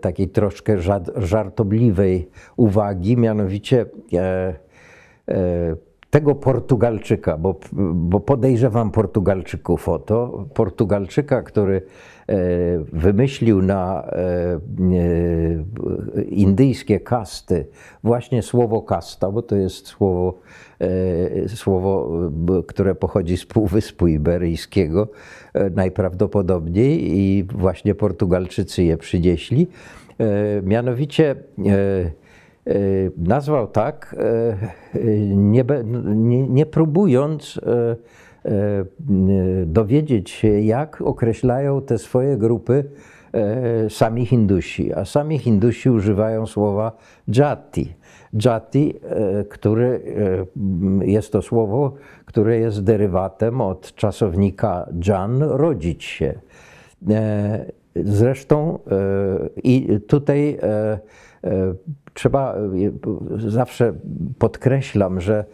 [0.00, 0.76] takiej troszkę
[1.16, 3.86] żartobliwej uwagi, mianowicie
[6.10, 7.60] tego Portugalczyka, bo,
[7.94, 11.82] bo podejrzewam Portugalczyków o to, Portugalczyka, który
[12.92, 14.60] wymyślił na e,
[16.28, 17.66] indyjskie kasty
[18.04, 20.38] właśnie słowo kasta, bo to jest słowo,
[21.46, 22.10] słowo
[22.66, 25.08] które pochodzi z Półwyspu Iberyjskiego
[25.74, 29.68] najprawdopodobniej i właśnie Portugalczycy je przynieśli.
[30.62, 31.36] Mianowicie
[32.66, 32.74] E,
[33.16, 35.04] nazwał tak, e,
[35.36, 35.64] nie,
[36.14, 37.96] nie, nie próbując e,
[39.66, 42.84] dowiedzieć się, jak określają te swoje grupy
[43.88, 44.94] sami Hindusi.
[44.94, 46.92] A sami Hindusi używają słowa
[47.28, 47.94] jati.
[48.44, 48.94] Jati,
[49.48, 50.00] który
[51.00, 56.34] jest to słowo, które jest derywatem od czasownika jan, rodzić się.
[57.96, 58.78] Zresztą
[59.64, 60.58] i tutaj
[62.14, 62.60] trzeba, e,
[63.50, 63.92] zawsze
[64.38, 65.44] podkreślam, że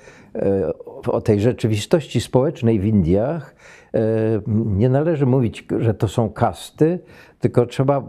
[1.06, 3.54] e, o tej rzeczywistości społecznej w Indiach
[3.94, 4.00] e,
[4.66, 6.98] nie należy mówić, że to są kasty,
[7.40, 8.02] tylko trzeba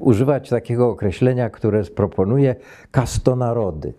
[0.00, 2.54] używać takiego określenia, które proponuje
[2.90, 3.92] kastonarody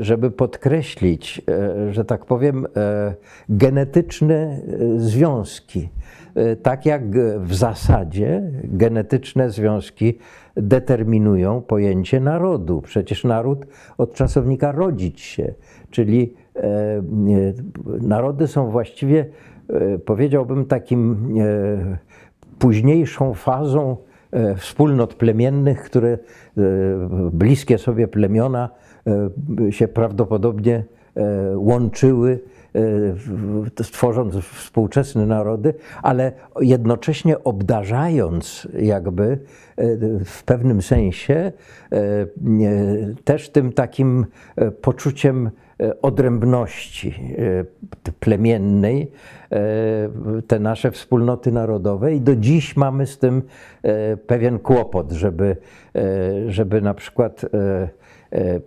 [0.00, 1.42] żeby podkreślić,
[1.90, 2.66] że tak powiem,
[3.48, 4.60] genetyczne
[4.96, 5.88] związki.
[6.62, 7.02] Tak jak
[7.40, 10.18] w zasadzie genetyczne związki
[10.56, 12.82] determinują pojęcie narodu.
[12.82, 13.66] Przecież naród
[13.98, 15.54] od czasownika rodzić się,
[15.90, 16.43] czyli e,
[18.00, 19.26] narody są właściwie,
[19.68, 21.98] e, powiedziałbym, takim e,
[22.58, 23.96] późniejszą fazą
[24.56, 26.18] wspólnot plemiennych, które
[27.32, 28.68] bliskie sobie plemiona
[29.70, 30.84] się prawdopodobnie
[31.54, 32.40] łączyły
[33.74, 39.38] tworząc współczesne narody, ale jednocześnie obdarzając jakby e,
[40.24, 41.52] w pewnym sensie
[41.92, 42.26] e,
[43.24, 45.50] też tym takim e, poczuciem
[46.02, 47.14] odrębności
[48.20, 49.10] plemiennej,
[50.46, 53.42] te nasze wspólnoty narodowe i do dziś mamy z tym
[54.26, 55.56] pewien kłopot, żeby,
[56.48, 57.46] żeby na przykład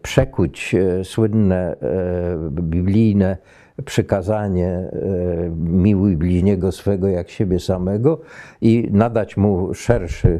[0.02, 1.76] przekuć słynne
[2.52, 3.38] biblijne
[3.86, 4.90] przykazanie e,
[5.60, 8.22] miłuj bliźniego swego jak siebie samego
[8.62, 10.40] i nadać mu szerszy,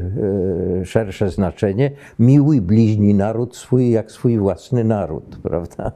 [0.82, 5.92] e, szersze znaczenie miłuj bliźni naród swój jak swój własny naród, prawda?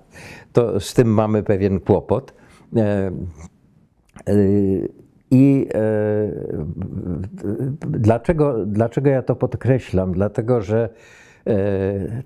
[0.53, 2.33] To z tym mamy pewien kłopot.
[2.75, 3.11] E,
[5.31, 5.67] I
[7.81, 10.11] dlaczego, dlaczego ja to podkreślam?
[10.13, 10.89] Dlatego, że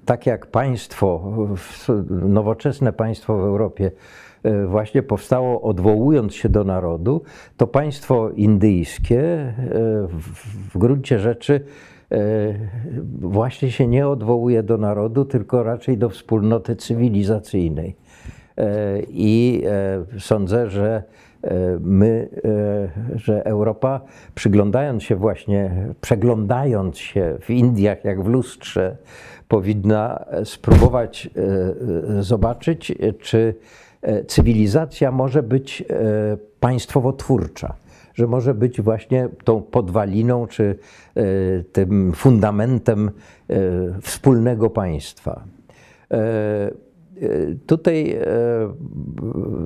[0.05, 1.33] tak jak państwo,
[2.09, 3.91] nowoczesne państwo w Europie
[4.67, 7.21] właśnie powstało odwołując się do narodu,
[7.57, 9.53] to państwo indyjskie e,
[10.73, 11.61] w gruncie rzeczy
[12.11, 12.17] e,
[13.19, 17.95] właśnie się nie odwołuje do narodu, tylko raczej do wspólnoty cywilizacyjnej.
[19.09, 19.63] I
[20.19, 21.03] sądzę, że
[21.79, 22.29] my,
[23.15, 24.01] że Europa,
[24.35, 28.97] przyglądając się właśnie, przeglądając się w Indiach jak w lustrze,
[29.47, 31.29] powinna spróbować
[32.19, 33.84] zobaczyć, czy E,
[34.27, 35.85] cywilizacja może być e,
[36.59, 37.73] państwowo-twórcza,
[38.13, 40.75] że może być właśnie tą podwaliną czy
[41.15, 41.23] e,
[41.63, 43.11] tym fundamentem
[44.01, 45.43] wspólnego państwa.
[47.65, 48.19] Tutaj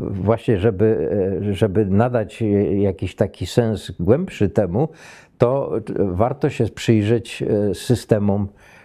[0.10, 1.10] właśnie, żeby,
[1.52, 2.43] żeby nadać
[2.75, 4.89] jakiś taki sens głębszy temu,
[5.38, 8.78] to warto się przyjrzeć systemom E,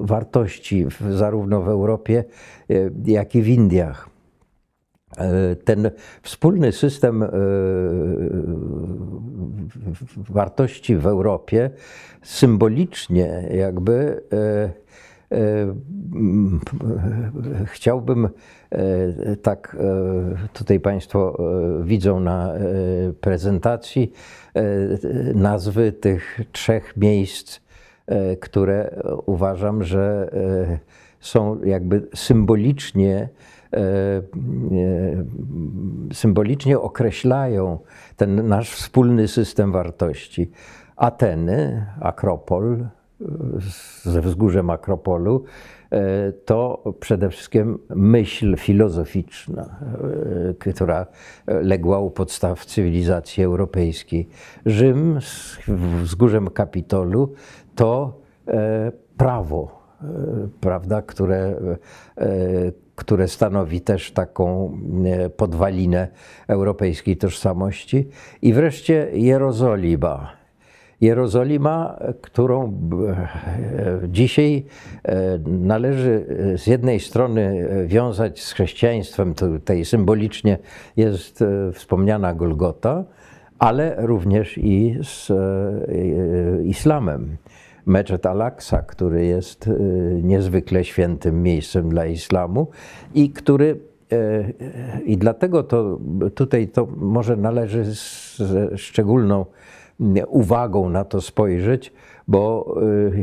[0.00, 2.24] wartości zarówno w Europie,
[2.70, 2.74] e,
[3.06, 4.08] jak i w Indiach.
[5.16, 5.90] E, ten
[6.22, 7.24] wspólny system
[10.16, 11.70] wartości w Europie
[12.22, 14.22] symbolicznie jakby
[17.64, 18.28] chciałbym
[19.42, 19.76] tak
[20.52, 21.38] tutaj Państwo
[21.84, 22.52] widzą na
[23.20, 24.12] prezentacji
[25.34, 27.61] nazwy tych trzech miejsc E,
[28.40, 30.78] które uważam, że e,
[31.20, 33.28] są jakby symbolicznie
[33.72, 33.78] e,
[36.12, 37.78] symbolicznie określają
[38.16, 40.50] ten nasz wspólny system wartości.
[40.96, 42.86] Ateny, Akropol,
[44.02, 45.44] ze wzgórzem Akropolu,
[46.44, 49.80] to przede wszystkim myśl filozoficzna,
[50.58, 51.06] która
[51.46, 54.28] legła u podstaw cywilizacji europejskiej.
[54.66, 55.58] Rzym z
[56.02, 57.32] wzgórzem Kapitolu
[57.74, 60.06] to e, prawo, e,
[60.60, 61.56] prawda, które,
[62.18, 62.26] e,
[62.94, 64.78] które stanowi też taką
[65.36, 66.08] podwalinę
[66.48, 68.08] europejskiej tożsamości.
[68.42, 70.32] I wreszcie Jerozolima.
[71.00, 72.72] Jerozolima, którą
[74.08, 74.64] dzisiaj
[75.46, 80.58] należy z jednej strony wiązać z chrześcijaństwem, tutaj symbolicznie
[80.96, 81.44] jest
[81.74, 83.04] wspomniana Golgota,
[83.58, 85.32] ale również i z
[86.64, 87.36] islamem.
[87.86, 89.70] Mechet Al-Aqsa, który jest
[90.22, 92.66] niezwykle świętym miejscem dla islamu
[93.14, 93.80] i który
[95.04, 95.98] i dlatego to
[96.34, 98.42] tutaj to może należy z
[98.76, 99.46] szczególną
[100.28, 101.92] uwagą na to spojrzeć,
[102.28, 102.74] bo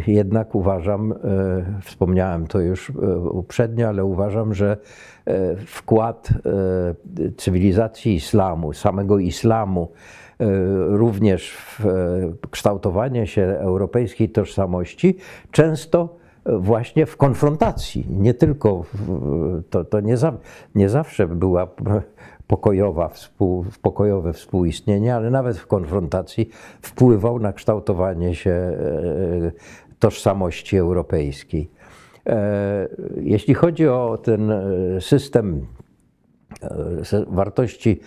[0.08, 1.16] y, jednak uważam, y,
[1.82, 4.78] wspomniałem to już y, uprzednio, ale uważam, że
[5.66, 6.30] wkład
[7.38, 9.92] cywilizacji islamu, samego islamu,
[10.88, 11.86] również w
[12.52, 15.18] kształtowanie się europejskiej tożsamości,
[15.52, 18.08] często właśnie w konfrontacji.
[18.10, 20.34] Nie tylko, w, to, to nie, za,
[20.76, 21.68] nie zawsze była
[22.50, 26.50] pokojowa, współ, pokojowe współistnienie, ale nawet w konfrontacji
[26.82, 28.76] wpływał na kształtowanie się e,
[30.00, 31.70] tożsamości europejskiej.
[32.26, 32.88] E,
[33.22, 34.62] jeśli chodzi o ten e,
[35.02, 35.66] system
[37.28, 38.00] wartości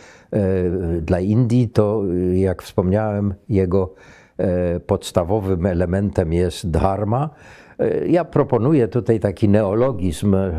[1.03, 2.03] dla Indii, to
[2.35, 3.95] jak wspomniałem, jego
[4.87, 7.31] podstawowym elementem jest dharma,
[8.07, 10.53] ja proponuję tutaj taki neologizm e,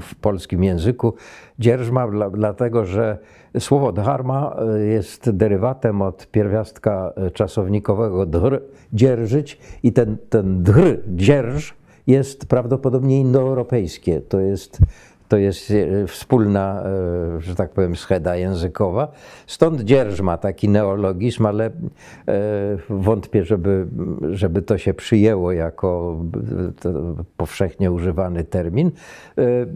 [0.00, 1.14] w polskim języku
[1.58, 3.18] dzierżma, dlatego że
[3.58, 11.74] słowo dharma e, jest derywatem od pierwiastka czasownikowego dhr, dzierżyć i ten, ten dhr, dzierż
[12.06, 14.20] jest prawdopodobnie indoeuropejskie.
[14.20, 14.78] To jest
[15.28, 16.82] to jest e, wspólna,
[17.36, 19.12] e, że tak powiem, scheda językowa.
[19.46, 21.70] Stąd dzierż ma taki neologizm, ale e,
[22.88, 23.86] wątpię, żeby,
[24.30, 26.16] żeby to się przyjęło jako
[27.36, 28.90] powszechnie używany termin.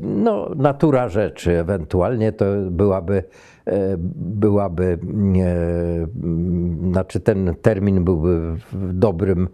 [0.03, 3.23] No, natura rzeczy, ewentualnie to byłaby
[4.17, 4.99] byłaby,
[6.91, 9.49] znaczy ten termin byłby dobrym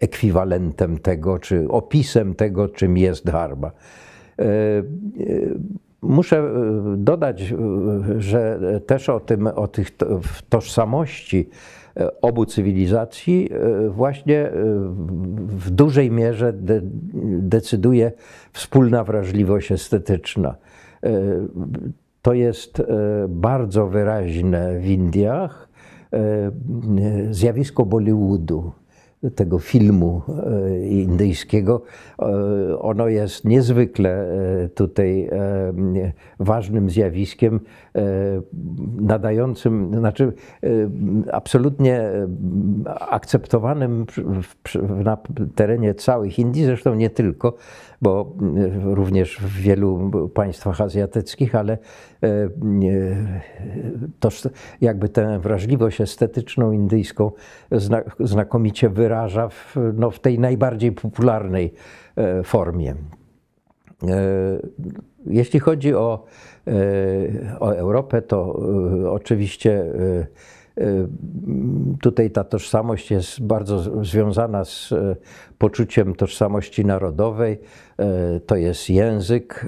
[0.00, 3.70] ekwiwalentem tego, czy opisem tego, czym jest dharma.
[4.38, 4.82] E, e,
[6.02, 6.52] muszę e,
[6.96, 7.54] dodać,
[8.18, 9.90] że też o, tym, o tych
[10.48, 11.48] tożsamości
[12.22, 13.48] obu cywilizacji
[13.88, 14.50] właśnie
[15.46, 16.80] w dużej mierze de
[17.38, 18.12] decyduje
[18.52, 20.54] wspólna wrażliwość estetyczna.
[22.22, 22.82] To jest
[23.28, 25.68] bardzo wyraźne w Indiach
[27.30, 28.72] zjawisko Bollywoodu
[29.34, 31.82] tego filmu e, indyjskiego.
[32.18, 35.30] E, ono jest niezwykle e, tutaj
[36.40, 37.60] ważnym zjawiskiem,
[39.00, 40.32] nadającym, znaczy
[41.32, 42.10] absolutnie
[43.00, 44.06] akceptowanym
[45.04, 45.18] na
[45.54, 47.56] terenie całych Indii, zresztą nie tylko,
[48.02, 48.32] bo
[48.84, 51.78] również w wielu państwach azjatyckich, ale
[54.20, 54.28] to
[54.80, 57.30] jakby tę wrażliwość estetyczną indyjską
[58.20, 61.74] znakomicie wyraża wyraża w, no, w tej najbardziej popularnej
[62.16, 62.90] e, formie.
[62.90, 64.16] E,
[65.26, 66.24] jeśli chodzi o,
[66.66, 68.60] e, o Europę, to
[69.10, 69.84] oczywiście
[72.00, 74.94] tutaj ta tożsamość jest bardzo związana z
[75.58, 77.60] poczuciem tożsamości narodowej.
[78.46, 79.66] To jest język,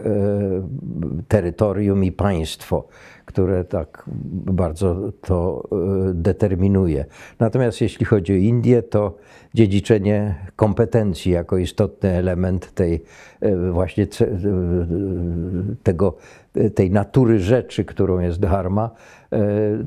[1.28, 2.88] terytorium i państwo
[3.30, 7.04] które tak bardzo to e, determinuje.
[7.38, 9.16] Natomiast jeśli chodzi o Indię, to
[9.54, 13.02] dziedziczenie kompetencji jako istotny element tej
[13.40, 14.26] e, właśnie e,
[15.82, 16.16] tego,
[16.74, 18.90] tej natury rzeczy, którą jest dharma.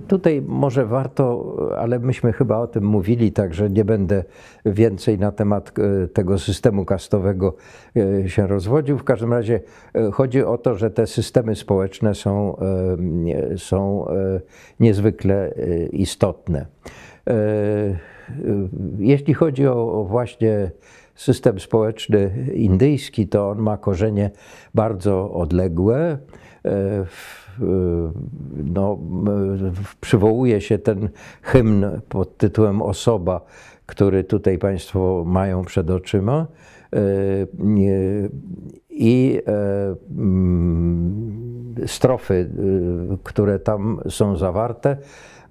[0.08, 4.24] Tutaj może warto, ale myśmy chyba o tym mówili, także nie będę
[4.66, 5.72] więcej na temat
[6.14, 7.56] tego systemu kastowego
[8.28, 8.98] się rozwodził.
[8.98, 9.60] W każdym razie
[10.12, 12.56] chodzi o to, że te systemy społeczne są
[13.58, 14.42] są e,
[14.80, 16.66] niezwykle e, istotne.
[17.28, 17.34] E,
[18.98, 20.72] jeśli chodzi o właśnie
[21.16, 24.32] system społeczny indyjski, to on ma korzenie
[24.74, 26.18] bardzo odległe.
[28.64, 29.00] No,
[30.02, 31.10] przywołuje się ten
[31.42, 33.46] hymn pod tytułem Osoba,
[33.86, 36.48] który tutaj Państwo mają przed oczyma.
[38.90, 39.42] I
[41.86, 44.98] strofy, y, które tam są zawarte,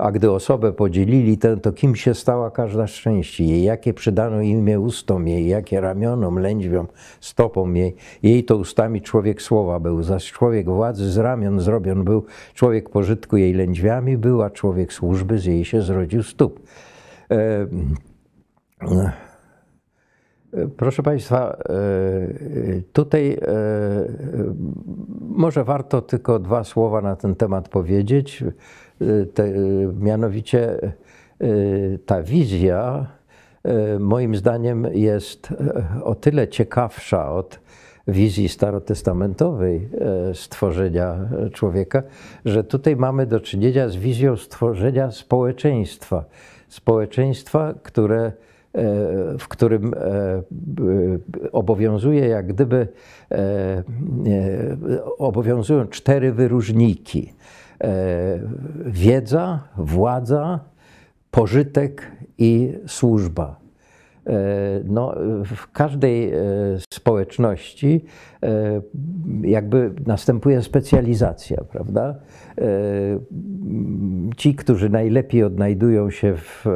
[0.03, 4.81] a gdy osobę podzielili, to, to kim się stała każda szczęście jej, jakie przydano imię
[4.81, 6.87] ustom jej, jakie ramionom, lędźwiom,
[7.21, 7.95] stopom jej.
[8.23, 12.25] Jej to ustami człowiek słowa był, zaś człowiek władzy z ramion zrobion był,
[12.55, 16.61] człowiek pożytku jej lędźwiami był, a człowiek służby z jej się zrodził stóp.
[17.31, 17.67] E,
[20.77, 21.75] Proszę Państwa, e,
[22.93, 23.39] tutaj e,
[25.21, 28.45] może warto tylko dwa słowa na ten temat powiedzieć.
[29.01, 29.53] E, te,
[30.01, 30.79] mianowicie
[32.07, 33.07] ta wizja
[33.99, 35.49] moim zdaniem jest
[36.03, 37.61] o tyle ciekawsza od
[38.09, 39.89] wizji starotestamentowej
[40.35, 41.17] stworzenia
[41.53, 42.03] człowieka,
[42.45, 46.25] że tutaj mamy do czynienia z wizją stworzenia społeczeństwa.
[46.69, 48.33] Społeczeństwa, które
[49.39, 49.99] w którym e,
[51.53, 52.89] obowiązuje jak gdyby
[53.31, 53.83] e,
[55.18, 57.33] obowiązują cztery wyróżniki.
[58.87, 60.61] Wiedza, władza,
[61.31, 63.62] pożytek i służba.
[64.85, 65.14] No,
[65.45, 66.33] w każdej
[66.93, 68.05] społeczności
[69.43, 72.14] jakby następuje specjalizacja, prawda?
[74.37, 76.66] Ci, którzy najlepiej odnajdują się w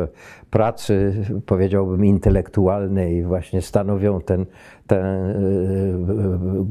[0.51, 1.15] pracy,
[1.47, 4.47] powiedziałbym, intelektualnej, właśnie stanowią ten,
[4.87, 5.35] tę e,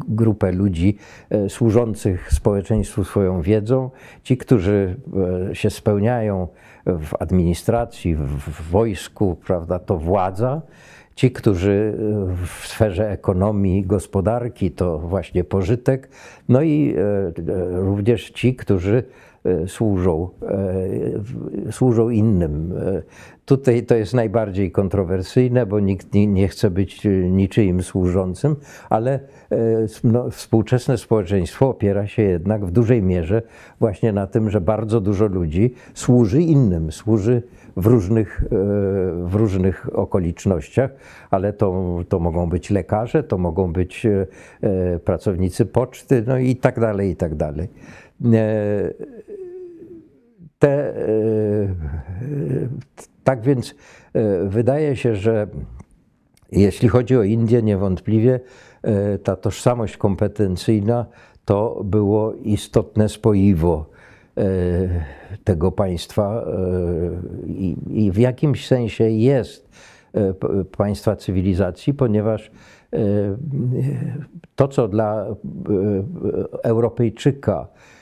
[0.08, 0.98] grupę ludzi
[1.30, 3.90] e, służących społeczeństwu swoją wiedzą.
[4.24, 4.96] Ci, którzy
[5.50, 6.48] e, się spełniają
[6.86, 10.62] w administracji, w wojsku, prawda, to władza.
[11.16, 11.94] Ci, którzy
[12.46, 16.10] w sferze ekonomii, gospodarki, to właśnie pożytek.
[16.50, 16.96] No i
[17.72, 19.04] również ci, którzy
[19.46, 20.30] E, służą,
[21.68, 22.74] e, służą innym.
[22.78, 23.02] E,
[23.46, 28.56] tutaj to jest najbardziej kontrowersyjne, bo nikt nie chce być niczyim służącym,
[28.90, 29.20] ale
[30.04, 33.42] no, współczesne społeczeństwo opiera się jednak w dużej mierze
[33.80, 37.44] właśnie na tym, że bardzo dużo ludzi służy innym, służy
[37.78, 38.44] w różnych,
[39.24, 40.92] w różnych okolicznościach,
[41.32, 44.08] ale to, to mogą być lekarze, to mogą być
[45.04, 47.68] pracownicy poczty, no i tak dalej, i tak dalej.
[50.60, 51.08] Te, e,
[53.24, 53.76] tak więc
[54.14, 55.48] e, wydaje się, że
[56.56, 58.40] jeśli chodzi o Indię, niewątpliwie
[58.82, 61.06] e, ta tożsamość kompetencyjna
[61.46, 63.86] to było istotne spoiwo
[65.44, 66.46] tego państwa
[67.48, 69.70] i, i w jakimś sensie jest
[70.78, 72.52] państwa cywilizacji, ponieważ
[74.56, 75.26] to, co dla
[76.64, 77.95] Europejczyka E,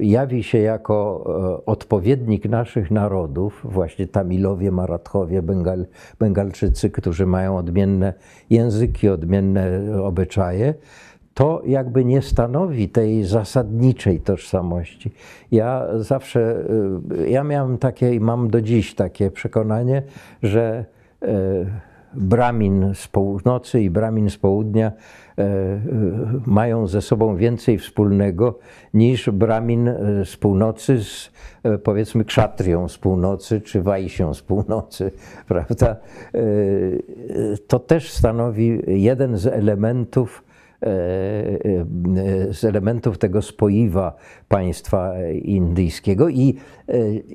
[0.00, 1.24] jawi się jako
[1.58, 5.86] e, odpowiednik naszych narodów, właśnie Tamilowie, Marathowie, Bengal,
[6.18, 8.14] Bengalczycy, którzy mają odmienne
[8.50, 10.74] języki, odmienne obyczaje,
[11.34, 15.12] to jakby nie stanowi tej zasadniczej tożsamości.
[15.52, 16.64] Ja zawsze,
[17.20, 20.02] e, ja miałem takie i mam do dziś takie przekonanie,
[20.42, 20.84] że
[22.14, 24.94] Bramin z północy i Bramin z południa e, e,
[26.46, 28.58] mają ze sobą więcej wspólnego
[28.94, 31.32] niż Bramin e, z północy z
[31.84, 35.10] powiedzmy kszatrią z północy czy wajsią z północy,
[35.48, 35.96] prawda?
[37.66, 40.44] To też stanowi jeden z elementów
[42.50, 44.16] z elementów tego spoiwa
[44.48, 45.12] państwa
[45.42, 46.56] indyjskiego i,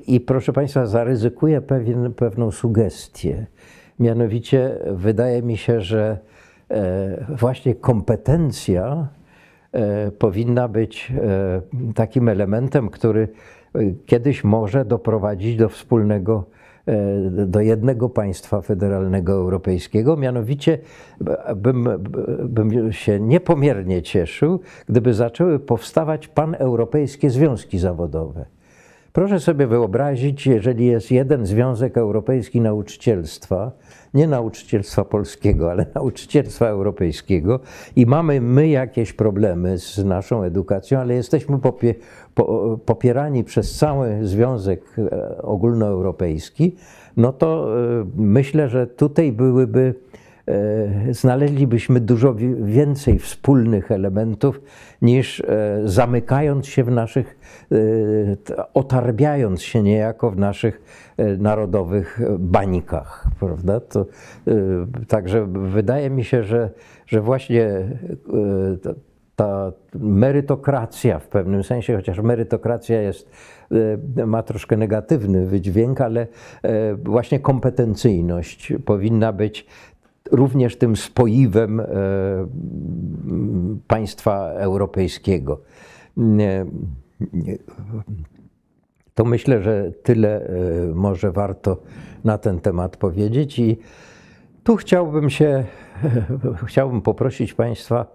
[0.08, 3.46] i proszę Państwa, zaryzykuję pewien, pewną sugestię
[4.00, 6.37] Mianowicie wydaje mi się, że e,
[7.30, 9.08] właśnie kompetencja
[9.72, 13.28] e, powinna być e, takim elementem, który
[14.06, 16.46] kiedyś może doprowadzić do wspólnego,
[17.48, 20.18] do jednego państwa federalnego europejskiego.
[20.18, 20.78] Mianowicie
[21.56, 21.90] bym,
[22.44, 24.60] bym się niepomiernie cieszył,
[24.90, 28.46] gdyby zaczęły powstawać paneuropejskie związki zawodowe.
[29.18, 33.72] Proszę sobie wyobrazić, jeżeli jest jeden Związek Europejski Nauczycielstwa,
[34.14, 37.60] nie nauczycielstwa polskiego, ale nauczycielstwa europejskiego
[37.96, 41.96] i mamy my jakieś problemy z naszą edukacją, ale jesteśmy popie,
[42.36, 46.76] po, popierani przez cały Związek e, Ogólnoeuropejski,
[47.18, 49.94] no to e, myślę, że tutaj byłyby
[51.12, 54.62] znaleźlibyśmy dużo więcej wspólnych elementów
[55.02, 57.40] niż e, zamykając się w naszych,
[57.72, 57.76] e,
[58.74, 60.82] otarbiając się niejako w naszych
[61.38, 63.80] narodowych bańkach, prawda?
[63.80, 64.06] To,
[65.08, 66.70] także wydaje mi się, że,
[67.06, 67.70] że właśnie
[69.36, 73.30] ta merytokracja w pewnym sensie, chociaż merytokracja jest,
[74.26, 76.28] ma troszkę negatywny wydźwięk, ale
[77.04, 79.68] właśnie kompetencyjność powinna być
[80.32, 81.86] również tym spoiwem e,
[83.88, 85.62] państwa europejskiego.
[89.14, 90.52] To myślę, że tyle e,
[90.94, 91.78] może warto
[92.24, 93.78] na ten temat powiedzieć i
[94.64, 95.66] tu chciałbym się,
[96.68, 98.06] chciałbym poprosić Państwa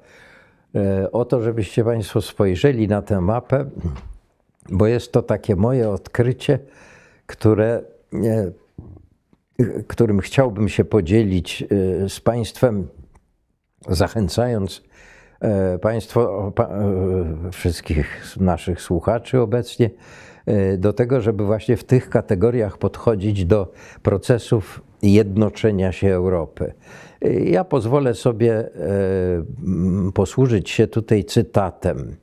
[0.74, 3.70] e, o to, żebyście Państwo spojrzeli na tę mapę,
[4.70, 6.58] bo jest to takie moje odkrycie,
[7.26, 7.82] które
[9.86, 12.88] którym chciałbym się podzielić e, z Państwem,
[13.88, 14.82] zachęcając
[15.40, 16.52] e, Państwo,
[17.52, 19.90] wszystkich naszych słuchaczy obecnie,
[20.78, 26.72] do tego, żeby właśnie w tych kategoriach podchodzić do procesów jednoczenia się Europy.
[27.44, 28.70] Ja pozwolę sobie
[30.14, 32.16] posłużyć się tutaj cytatem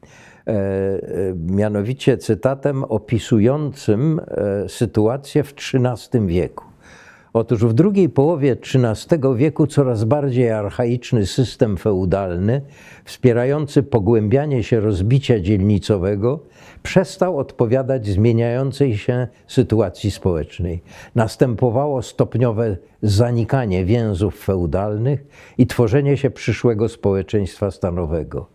[0.50, 6.66] E, e, mianowicie cytatem opisującym e, sytuację w XIII wieku.
[7.40, 12.62] Otóż w drugiej połowie XIII wieku coraz bardziej archaiczny system feudalny,
[13.06, 16.40] wspierający pogłębianie się rozbicia dzielnicowego,
[16.84, 20.82] przestał odpowiadać zmieniającej się sytuacji społecznej.
[21.16, 25.26] Następowało stopniowe zanikanie więzów feudalnych
[25.58, 28.48] i tworzenie się przyszłego społeczeństwa stanowego.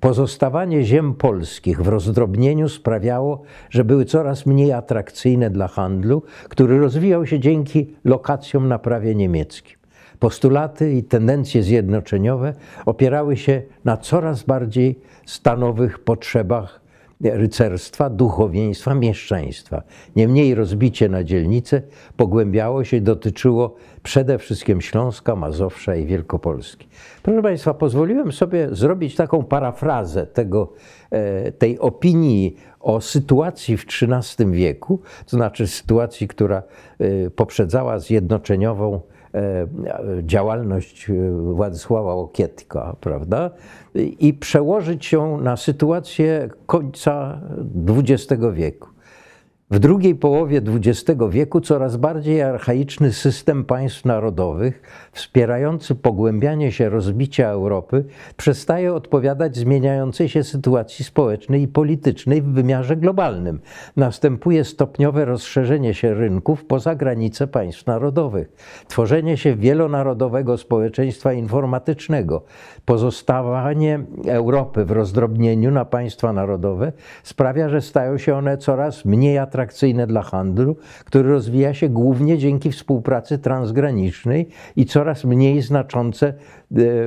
[0.00, 7.26] Pozostawanie ziem polskich w rozdrobnieniu sprawiało, że były coraz mniej atrakcyjne dla handlu, który rozwijał
[7.26, 9.76] się dzięki lokacjom na prawie niemieckim.
[10.18, 12.54] Postulaty i tendencje zjednoczeniowe
[12.86, 16.85] opierały się na coraz bardziej stanowych potrzebach
[17.20, 19.82] rycerstwa, duchowieństwa, mieszczaństwa.
[20.16, 21.82] Niemniej rozbicie na dzielnice
[22.16, 26.88] pogłębiało się i dotyczyło przede wszystkim Śląska, Mazowsza i Wielkopolski.
[27.22, 30.72] Proszę Państwa, pozwoliłem sobie zrobić taką parafrazę tego,
[31.10, 36.62] e, tej opinii o sytuacji w XIII wieku, to znaczy sytuacji, która
[36.98, 39.00] e, poprzedzała zjednoczeniową
[40.22, 41.10] działalność
[41.52, 43.50] Władysława Okietka, prawda?
[43.94, 47.40] I przełożyć ją na sytuację końca
[47.86, 48.88] XX wieku.
[49.70, 54.82] W drugiej połowie XX wieku coraz bardziej archaiczny system państw narodowych,
[55.16, 58.04] wspierający pogłębianie się rozbicia Europy,
[58.36, 63.60] przestaje odpowiadać zmieniającej się sytuacji społecznej i politycznej w wymiarze globalnym.
[63.96, 68.52] Następuje stopniowe rozszerzenie się rynków poza granice państw narodowych,
[68.88, 72.42] tworzenie się wielonarodowego społeczeństwa informatycznego,
[72.84, 76.92] pozostawanie Europy w rozdrobnieniu na państwa narodowe
[77.22, 82.70] sprawia, że stają się one coraz mniej atrakcyjne dla handlu, który rozwija się głównie dzięki
[82.72, 86.34] współpracy transgranicznej i coraz mniej znaczące e,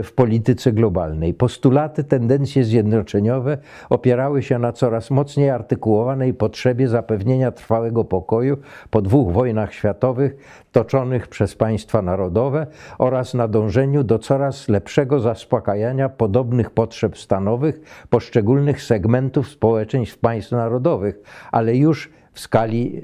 [0.03, 1.33] w polityce globalnej.
[1.33, 3.57] Postulaty, tendencje zjednoczeniowe
[3.89, 8.57] opierały się na coraz mocniej artykułowanej potrzebie zapewnienia trwałego pokoju
[8.89, 10.37] po dwóch wojnach światowych
[10.71, 18.81] toczonych przez państwa narodowe oraz na dążeniu do coraz lepszego zaspokajania podobnych potrzeb stanowych poszczególnych
[18.81, 21.21] segmentów społeczeństw państw narodowych,
[21.51, 23.01] ale już w skali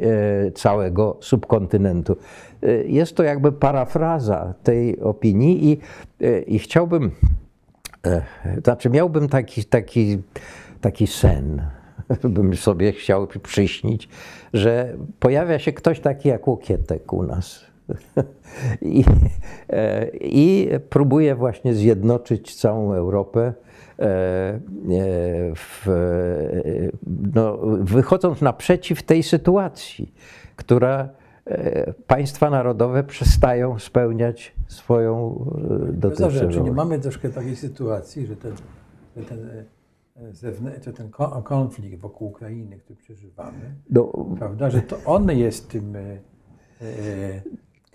[0.47, 2.17] e, całego subkontynentu.
[2.63, 5.77] E, jest to jakby parafraza tej opinii i,
[6.25, 7.11] e, i chciałbym,
[8.63, 10.21] znaczy miałbym taki, taki,
[10.81, 11.61] taki sen,
[12.23, 14.09] bym sobie chciał przyśnić,
[14.53, 17.65] że pojawia się ktoś taki jak Łokietek u nas.
[18.81, 19.03] I,
[20.21, 23.53] I próbuje właśnie zjednoczyć całą Europę
[25.55, 25.85] w,
[27.33, 30.13] no, wychodząc naprzeciw tej sytuacji,
[30.55, 31.09] która
[32.07, 35.45] państwa narodowe przestają spełniać swoją
[35.93, 36.53] dotychczasową rolę.
[36.53, 38.53] Czy nie mamy troszkę takiej sytuacji, że ten,
[39.15, 39.39] że ten,
[40.81, 41.09] że ten
[41.43, 45.97] konflikt wokół Ukrainy, który przeżywamy, no, prawda, że to on jest tym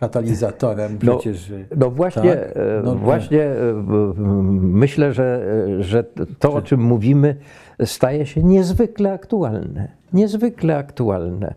[0.00, 1.52] katalizatorem no, przecież.
[1.76, 2.56] No właśnie, tak?
[2.56, 3.84] E, no, właśnie e,
[4.60, 5.46] myślę, że,
[5.80, 6.04] że
[6.38, 7.36] to, o czym mówimy,
[7.84, 9.88] staje się niezwykle aktualne.
[10.12, 11.54] Niezwykle aktualne.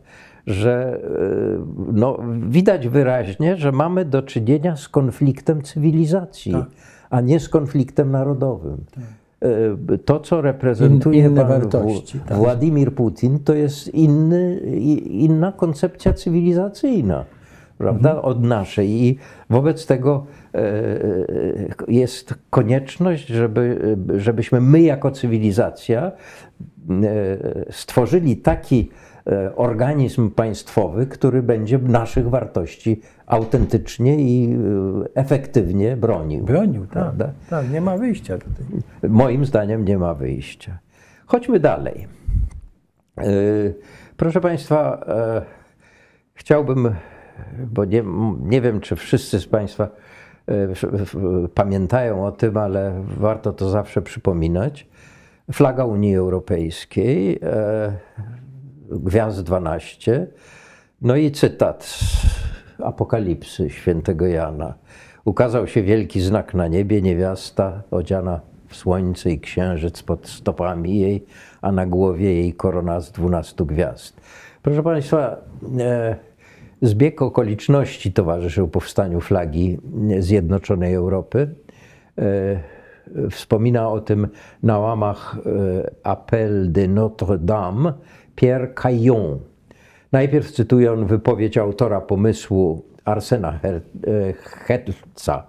[0.47, 2.19] Że e, no,
[2.49, 6.65] widać wyraźnie, że mamy do czynienia z konfliktem cywilizacji, tak.
[7.09, 8.77] a nie z konfliktem narodowym.
[8.95, 9.03] Tak
[10.05, 12.37] to, co reprezentuje In, wartości, tak.
[12.37, 14.59] Władimir Putin, to jest inny,
[15.05, 17.25] inna koncepcja cywilizacyjna
[17.77, 18.25] prawda, mhm.
[18.25, 18.89] od naszej.
[18.89, 19.17] I
[19.49, 21.05] wobec tego e, e,
[21.87, 26.11] jest konieczność, żeby, żebyśmy my jako cywilizacja e,
[27.71, 28.89] stworzyli taki
[29.55, 34.57] organizm państwowy, który będzie naszych wartości autentycznie i
[35.15, 36.43] efektywnie bronił.
[36.43, 37.13] Bronił, tak.
[37.49, 38.65] Tak, nie ma wyjścia tutaj.
[39.09, 40.77] Moim zdaniem nie ma wyjścia.
[41.25, 42.07] Chodźmy dalej.
[44.17, 45.05] Proszę Państwa,
[46.33, 46.89] chciałbym
[47.57, 48.03] bo nie,
[48.39, 49.89] nie wiem, czy wszyscy z Państwa
[50.47, 50.67] e,
[51.53, 54.87] pamiętają o tym, ale warto to zawsze przypominać.
[55.51, 57.93] Flaga Unii Europejskiej, e,
[58.99, 60.27] Gwiazd 12,
[61.01, 62.27] no i cytat z
[62.83, 64.73] Apokalipsy świętego Jana.
[65.25, 71.25] Ukazał się wielki znak na niebie, niewiasta odziana w słońce i księżyc pod stopami jej,
[71.61, 74.21] a na głowie jej korona z dwunastu gwiazd.
[74.61, 75.37] Proszę Państwa,
[75.79, 76.15] e,
[76.81, 79.79] zbieg okoliczności towarzyszył powstaniu flagi
[80.19, 81.55] Zjednoczonej Europy.
[82.17, 82.59] E,
[83.29, 84.27] wspomina o tym
[84.63, 87.93] na łamach e, Appel de Notre-Dame
[88.35, 89.39] Pierre Caillon.
[90.11, 93.59] Najpierw cytuje on wypowiedź autora pomysłu Arsena
[94.43, 95.43] Herca.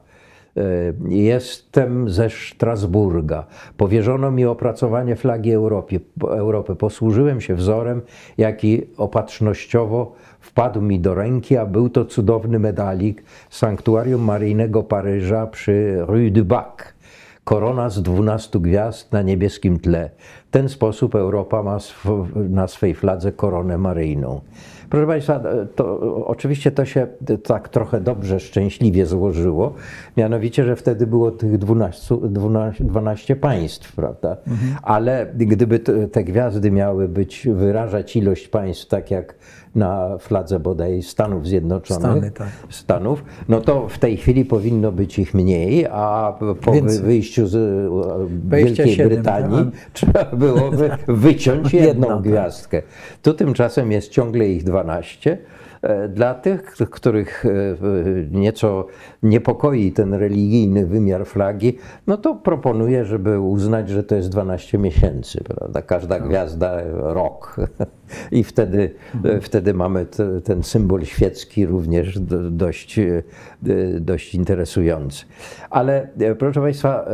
[1.09, 3.47] Jestem ze Strasburga.
[3.77, 6.01] Powierzono mi opracowanie flagi Europy.
[6.23, 6.77] Europy.
[6.77, 8.03] Posłużyłem się wzorem,
[8.39, 15.97] jaki opatrznościowo wpadł mi do ręki, a był to cudowny medalik Sanktuarium Maryjnego Paryża przy
[16.07, 16.94] Rue du Bac.
[17.45, 20.11] Korona z dwunastu gwiazd na niebieskim tle.
[20.49, 24.41] W ten sposób Europa ma sw na swej fladze koronę maryjną.
[24.91, 25.41] Proszę Państwa,
[25.75, 27.07] to oczywiście to się
[27.45, 29.75] tak trochę dobrze, szczęśliwie złożyło.
[30.17, 34.37] Mianowicie, że wtedy było tych 12, 12, 12 państw, prawda?
[34.47, 34.77] Mhm.
[34.83, 35.79] Ale gdyby
[36.13, 39.35] te gwiazdy miały być, wyrażać ilość państw, tak jak
[39.75, 42.49] na fladze bodaj Stanów Zjednoczonych, Stany, tak.
[42.71, 46.99] Stanów, no to w tej chwili powinno być ich mniej, a po Więcej.
[46.99, 47.91] wyjściu z
[48.49, 49.91] Wielkiej 7, Brytanii tak.
[49.93, 52.83] trzeba byłoby wyciąć jedną Jedna, gwiazdkę.
[53.23, 55.39] Tu tymczasem jest ciągle ich 12.
[55.85, 57.51] E, dla tych, których e,
[58.31, 58.87] nieco
[59.23, 65.45] niepokoi ten religijny wymiar flagi, no to proponuję, żeby uznać, że to jest 12 miesięcy,
[65.45, 65.83] prawda?
[65.83, 66.27] Każda no.
[66.27, 67.57] gwiazda rok.
[68.33, 69.41] I wtedy, mhm.
[69.41, 70.07] wtedy mamy
[70.45, 72.19] ten symbol świecki również
[72.51, 73.23] dość, e,
[74.01, 75.25] dość interesujący.
[75.71, 76.09] Ale
[76.39, 77.05] proszę Państwa,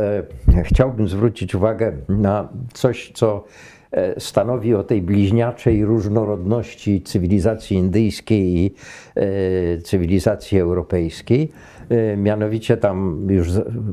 [0.63, 3.80] chciałbym zwrócić uwagę na coś, co E,
[4.19, 8.75] stanowi o tej bliźniaczej różnorodności cywilizacji indyjskiej i
[9.15, 11.51] e, cywilizacji europejskiej.
[11.89, 13.51] E, mianowicie tam już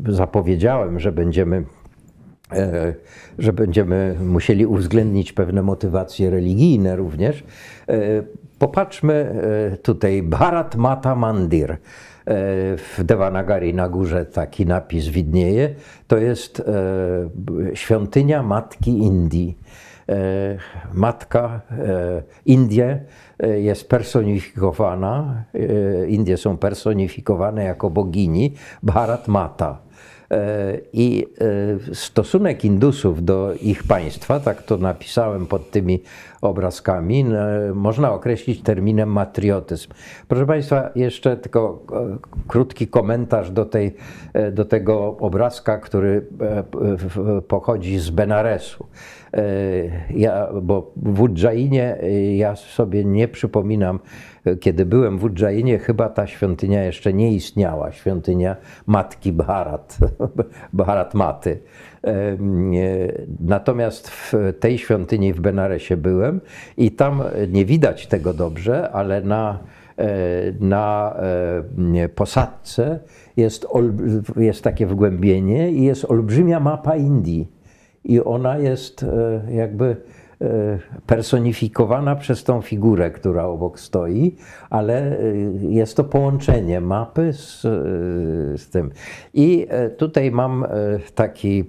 [0.09, 1.65] zapowiedziałem, że będziemy
[3.39, 7.45] że będziemy musieli uwzględnić pewne motywacje religijne również.
[8.59, 9.35] Popatrzmy
[9.83, 11.77] tutaj, Bharat Mata Mandir.
[12.77, 15.75] W Devanagari na górze taki napis widnieje.
[16.07, 16.63] To jest
[17.75, 19.57] świątynia Matki Indii.
[20.09, 20.59] E,
[20.95, 23.05] matka e, Indie
[23.39, 25.45] e, jest personifikowana,
[26.09, 29.79] Indie są personifikowane jako bogini Bharat Mata.
[30.93, 31.27] I
[31.93, 36.03] stosunek Indusów do ich państwa, tak to napisałem pod tymi
[36.41, 37.25] obrazkami,
[37.75, 39.91] można określić terminem matriotyzm.
[40.29, 41.87] Proszę Państwa, jeszcze tylko
[42.49, 43.95] krótki komentarz do, tej,
[44.53, 46.27] do tego obrazka, który
[47.49, 48.87] pochodzi z Benaresu.
[49.35, 49.43] E,
[50.11, 54.01] ja, bo w Udżainie e, ja sobie nie przypominam,
[54.45, 58.57] e, kiedy byłem w Udżainie, chyba ta świątynia jeszcze nie istniała, świątynia
[58.87, 59.99] Matki Bharat,
[60.73, 61.59] Bharat Maty.
[63.41, 66.41] Natomiast w tej świątyni w Benaresie byłem
[66.77, 69.59] i tam nie widać tego dobrze, ale na,
[70.59, 71.15] na
[72.15, 72.99] posadce
[73.37, 73.67] jest,
[74.37, 77.58] jest takie wgłębienie i jest olbrzymia mapa Indii
[78.09, 79.97] i ona jest e, jakby
[80.41, 84.37] e, personifikowana przez tą figurę, która obok stoi,
[84.71, 85.23] ale e,
[85.69, 87.61] jest to połączenie mapy z,
[88.61, 88.91] z tym.
[89.35, 90.65] I tutaj mam
[91.15, 91.65] taki,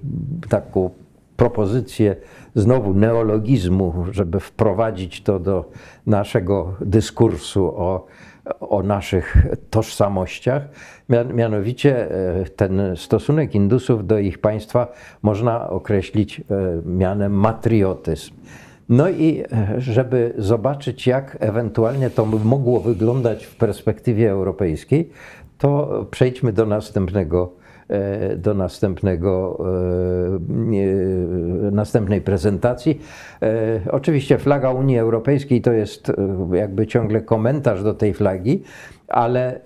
[0.49, 0.89] taką
[1.37, 2.15] propozycję
[2.55, 5.71] znowu neologizmu, żeby wprowadzić to do
[6.05, 8.07] naszego dyskursu o
[8.59, 9.37] o naszych
[9.69, 10.63] tożsamościach.
[11.09, 16.43] Mianowicie e, ten stosunek Indusów do ich państwa można określić e,
[16.85, 18.33] mianem matriotyzm.
[18.89, 25.09] No i e, żeby zobaczyć, jak ewentualnie to mogło wyglądać w perspektywie europejskiej,
[25.57, 27.59] to przejdźmy do następnego
[28.37, 29.63] do następnego,
[31.71, 33.01] następnej prezentacji.
[33.91, 36.11] Oczywiście flaga Unii Europejskiej to jest
[36.53, 38.63] jakby ciągle komentarz do tej flagi,
[39.09, 39.59] ale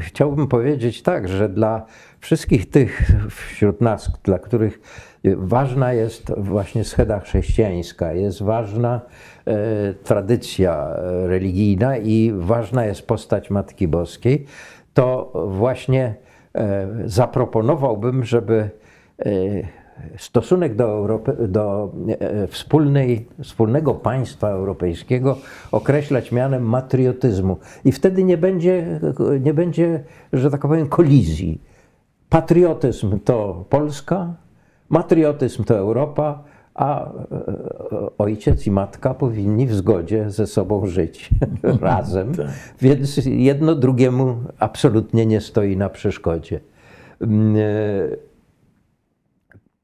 [0.00, 1.86] chciałbym powiedzieć tak, że dla
[2.20, 4.80] wszystkich tych wśród nas, dla których
[5.36, 9.00] ważna jest właśnie scheda chrześcijańska, jest ważna
[10.04, 10.94] tradycja
[11.26, 14.46] religijna i ważna jest postać Matki Boskiej,
[14.94, 16.14] to właśnie
[16.54, 18.70] E, zaproponowałbym, żeby
[19.18, 19.30] e,
[20.16, 25.36] stosunek do, Europy, do e, wspólnej, wspólnego państwa europejskiego
[25.72, 27.56] określać mianem matriotyzmu.
[27.84, 29.00] I wtedy nie będzie,
[29.40, 31.60] nie będzie, że tak powiem, kolizji.
[32.28, 34.34] Patriotyzm to Polska,
[34.88, 36.44] matriotyzm to Europa,
[36.74, 37.12] a e,
[38.18, 41.30] ojciec i matka powinni w zgodzie ze sobą żyć
[41.80, 42.46] razem, tak.
[42.80, 46.60] więc jedno drugiemu absolutnie nie stoi na przeszkodzie.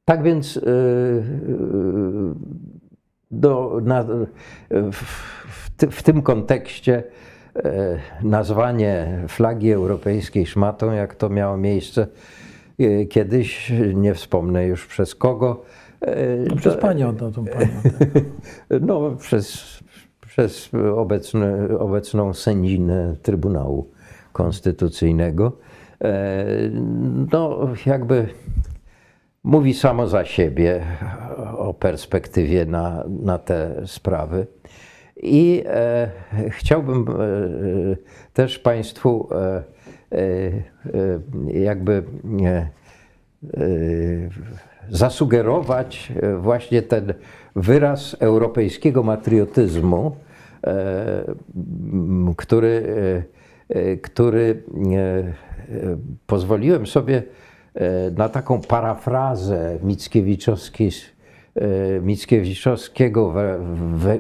[0.09, 0.61] E, tak więc e,
[3.31, 4.05] do, na,
[4.71, 5.27] w,
[5.91, 7.03] w, tym kontekście
[7.57, 12.07] e, nazwanie flagi europejskiej szmatą, jak to miało miejsce
[12.79, 15.63] e, kiedyś, nie wspomnę już przez kogo.
[16.49, 17.69] No przez panią, no, tą panią.
[18.87, 19.79] No, przez,
[20.27, 23.91] przez obecne, obecną sędzinę Trybunału
[24.33, 25.53] Konstytucyjnego.
[27.33, 28.29] No, jakby
[29.49, 30.80] mówi samo za siebie
[31.57, 34.46] o perspektywie na, na te sprawy.
[35.22, 36.11] I e,
[36.51, 37.14] chciałbym e,
[38.32, 39.62] też Państwu e,
[40.12, 42.68] e jakby e, e,
[44.88, 47.14] zasugerować właśnie ten
[47.57, 50.16] wyraz europejskiego patriotyzmu,
[52.36, 52.82] który,
[54.03, 54.62] który
[56.26, 57.22] pozwoliłem sobie
[58.16, 60.91] na taką parafrazę Mickiewiczowskiej
[61.61, 63.35] E, Mickiewiczowskiego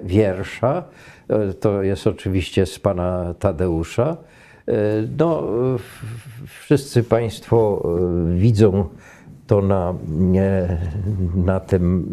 [0.04, 0.84] wiersza.
[1.28, 4.16] E, to jest oczywiście z pana Tadeusza.
[4.68, 4.72] E,
[5.18, 5.42] no,
[6.60, 7.88] wszyscy Państwo
[8.36, 8.88] widzą
[9.46, 10.78] to na, nie,
[11.34, 12.06] na tym,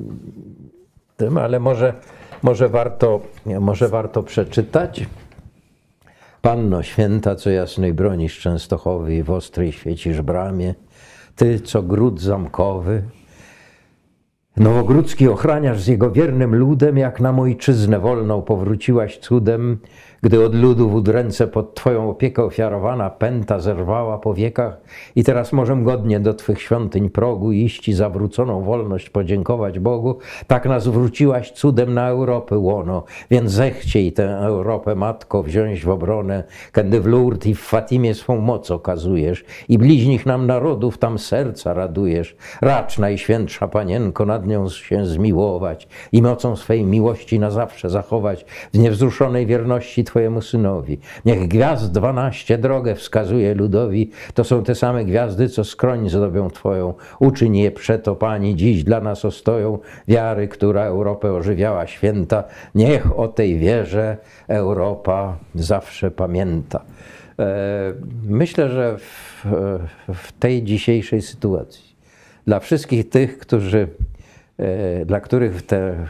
[1.17, 1.93] tym, ale może,
[2.43, 3.21] może, warto,
[3.59, 5.05] może warto przeczytać.
[6.41, 10.75] Panno święta, co jasnej bronisz Częstochowy i w ostrej świecisz bramie,
[11.35, 13.09] ty, co gród zamkowy,
[14.57, 19.77] Nowogródzki ochraniarz z jego wiernym ludem, jak na ojczyznę wolną powróciłaś cudem,
[20.21, 24.81] gdy od ludu wód ręce pod Twoją opiekę ofiarowana pęta zerwała po wiekach
[25.15, 30.65] i teraz możem godnie do Twych świątyń progu iść i zawróconą wolność podziękować Bogu, tak
[30.65, 36.43] nas wróciłaś cudem na Europę łono, więc zechciej tę Europę, Matko, wziąć w obronę,
[36.75, 41.73] kiedy w Lourdes i w Fatimie swą moc okazujesz i bliźnich nam narodów tam serca
[41.73, 42.35] radujesz.
[42.61, 48.77] Racz, Najświętsza Panienko, nad nią się zmiłować i mocą swej miłości na zawsze zachować w
[48.77, 50.99] niewzruszonej wierności Twojemu synowi.
[51.25, 56.93] Niech gwiazd dwanaście drogę wskazuje ludowi, to są te same gwiazdy, co skroń zdobią Twoją.
[57.19, 62.43] Uczyń je przeto, Pani, dziś dla nas ostoją wiary, która Europę ożywiała święta.
[62.75, 64.17] Niech o tej wierze
[64.47, 66.81] Europa zawsze pamięta.
[67.39, 67.93] E,
[68.27, 69.45] myślę, że w,
[70.13, 71.95] w tej dzisiejszej sytuacji,
[72.47, 74.14] dla wszystkich tych, którzy e,
[75.05, 76.05] dla których te,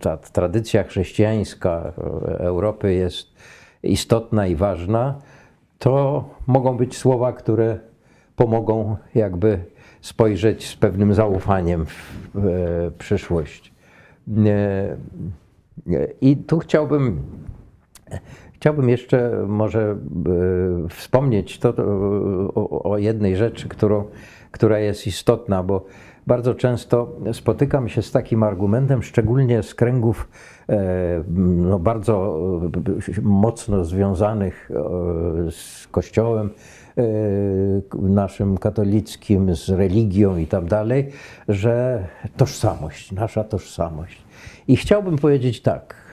[0.00, 1.92] ta tradycja chrześcijańska
[2.38, 3.34] Europy jest
[3.82, 5.18] istotna i ważna,
[5.78, 7.78] to mogą być słowa, które
[8.36, 9.64] pomogą jakby
[10.00, 13.72] spojrzeć z pewnym zaufaniem w przyszłość.
[16.20, 17.22] I tu chciałbym,
[18.52, 19.96] chciałbym jeszcze może e,
[20.88, 21.74] wspomnieć to,
[22.54, 24.04] o, o jednej rzeczy, którą,
[24.50, 25.86] która jest istotna, bo
[26.26, 30.28] bardzo często spotykam się z takim argumentem, szczególnie z kręgów
[30.68, 32.38] e, no, bardzo
[33.18, 36.50] e, mocno związanych e, z Kościołem
[38.02, 41.08] naszym katolickim, z religią i tak dalej,
[41.48, 42.04] że
[42.36, 44.22] tożsamość, nasza tożsamość.
[44.68, 46.06] I chciałbym powiedzieć tak,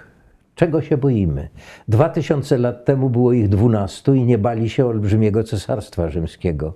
[0.55, 1.49] Czego się boimy?
[1.87, 6.73] Dwa tysiące lat temu było ich dwunastu i nie bali się olbrzymiego cesarstwa rzymskiego.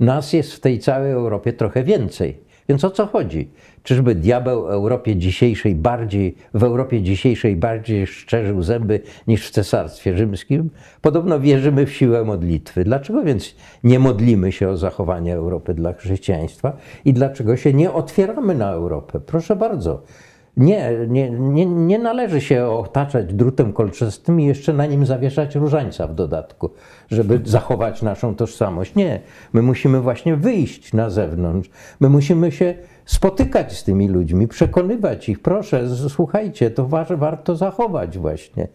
[0.00, 2.43] Nas jest w tej całej Europie trochę więcej.
[2.68, 3.50] Więc o co chodzi?
[3.82, 10.70] Czyżby diabeł Europie dzisiejszej bardziej, w Europie dzisiejszej bardziej szczerzył zęby niż w cesarstwie rzymskim?
[11.00, 12.84] Podobno wierzymy w siłę modlitwy.
[12.84, 13.54] Dlaczego więc
[13.84, 19.20] nie modlimy się o zachowanie Europy dla chrześcijaństwa i dlaczego się nie otwieramy na Europę?
[19.20, 20.02] Proszę bardzo.
[20.56, 26.06] Nie, nie, nie, nie należy się otaczać drutem kolczastym i jeszcze na nim zawieszać różańca
[26.06, 26.70] w dodatku,
[27.10, 28.94] żeby zachować naszą tożsamość.
[28.94, 29.20] Nie,
[29.52, 31.70] my musimy właśnie wyjść na zewnątrz.
[32.00, 32.74] My musimy się
[33.04, 35.42] spotykać z tymi ludźmi, przekonywać ich.
[35.42, 38.68] Proszę, słuchajcie, to warto zachować właśnie.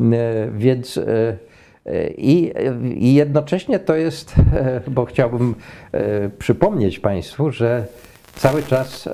[0.00, 1.36] E, więc e,
[1.86, 2.52] e, i,
[3.04, 4.34] i jednocześnie to jest,
[4.88, 5.54] bo chciałbym
[6.38, 7.86] przypomnieć Państwu, że
[8.34, 9.08] cały czas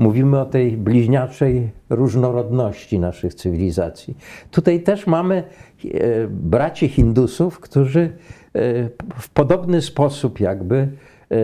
[0.00, 4.16] Mówimy o tej bliźniaczej różnorodności naszych cywilizacji.
[4.50, 5.48] Tutaj też mamy e,
[6.28, 8.10] braci Hindusów, którzy e,
[9.14, 11.36] w podobny sposób jakby e,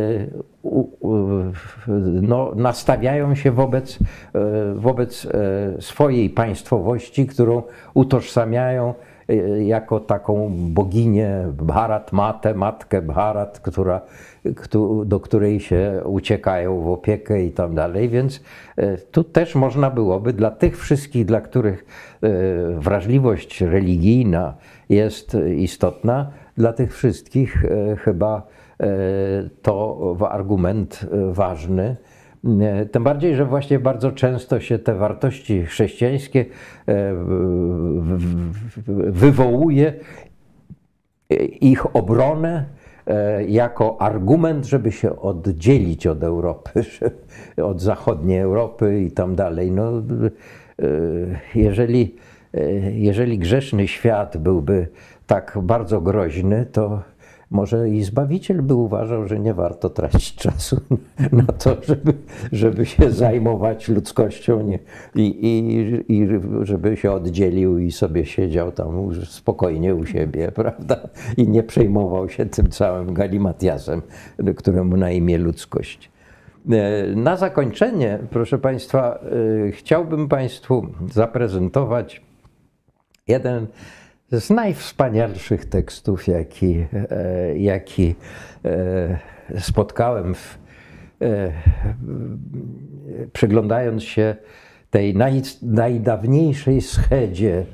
[2.23, 3.99] no, nastawiają się wobec,
[4.77, 5.27] wobec
[5.81, 7.63] swojej państwowości, którą
[7.95, 8.95] utożsamiają
[9.59, 14.01] jako taką boginię Bharat Matę, matkę Bharat, która
[15.05, 18.09] do której się uciekają w opiekę i tak dalej.
[18.09, 18.43] Więc
[18.77, 21.85] e, tu też można byłoby dla tych wszystkich, dla których
[22.23, 22.29] e,
[22.79, 24.55] wrażliwość religijna
[24.89, 28.43] jest istotna, dla tych wszystkich e, chyba
[29.63, 31.97] to argument ważny.
[32.93, 36.45] Tym bardziej, że właśnie bardzo często się te wartości chrześcijańskie
[39.07, 39.93] wywołuje
[41.61, 42.65] ich obronę
[43.07, 46.85] e, jako argument, żeby się oddzielić od Europy,
[47.71, 49.71] od zachodniej Europy i tam dalej.
[49.71, 50.03] No, e,
[51.55, 52.15] jeżeli,
[52.55, 54.89] e, jeżeli grzeszny świat byłby
[55.27, 57.03] tak bardzo groźny, to
[57.51, 60.81] może i Zbawiciel by uważał, że nie warto tracić czasu
[61.33, 62.15] na to, żeby,
[62.53, 64.79] żeby się zajmować ludzkością nie,
[65.15, 66.29] i, i, i
[66.63, 71.09] żeby się oddzielił i sobie siedział tam spokojnie u siebie, prawda?
[71.37, 74.03] I nie przejmował się tym całym galimatiasem,
[74.57, 76.11] któremu na imię ludzkość.
[76.71, 79.19] E, na zakończenie, proszę Państwa,
[79.69, 82.23] e, chciałbym Państwu zaprezentować
[83.29, 83.67] jeden
[84.33, 88.15] z najwspanialszych tekstów, jaki, e, jaki
[88.65, 90.59] e, spotkałem, w,
[91.23, 91.53] e,
[93.33, 94.37] przyglądając się
[94.91, 97.65] tej naj, najdawniejszej schedzie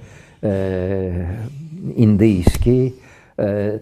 [1.96, 2.94] indyjskiej,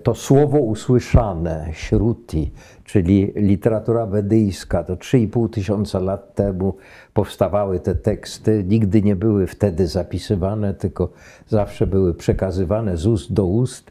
[0.03, 2.53] to słowo usłyszane, śruti,
[2.85, 6.77] czyli literatura wedyjska, to 3,5 tysiąca lat temu
[7.15, 8.65] powstawały te teksty.
[8.69, 11.13] Nigdy nie były wtedy zapisywane, tylko
[11.49, 13.91] zawsze były przekazywane z ust do ust.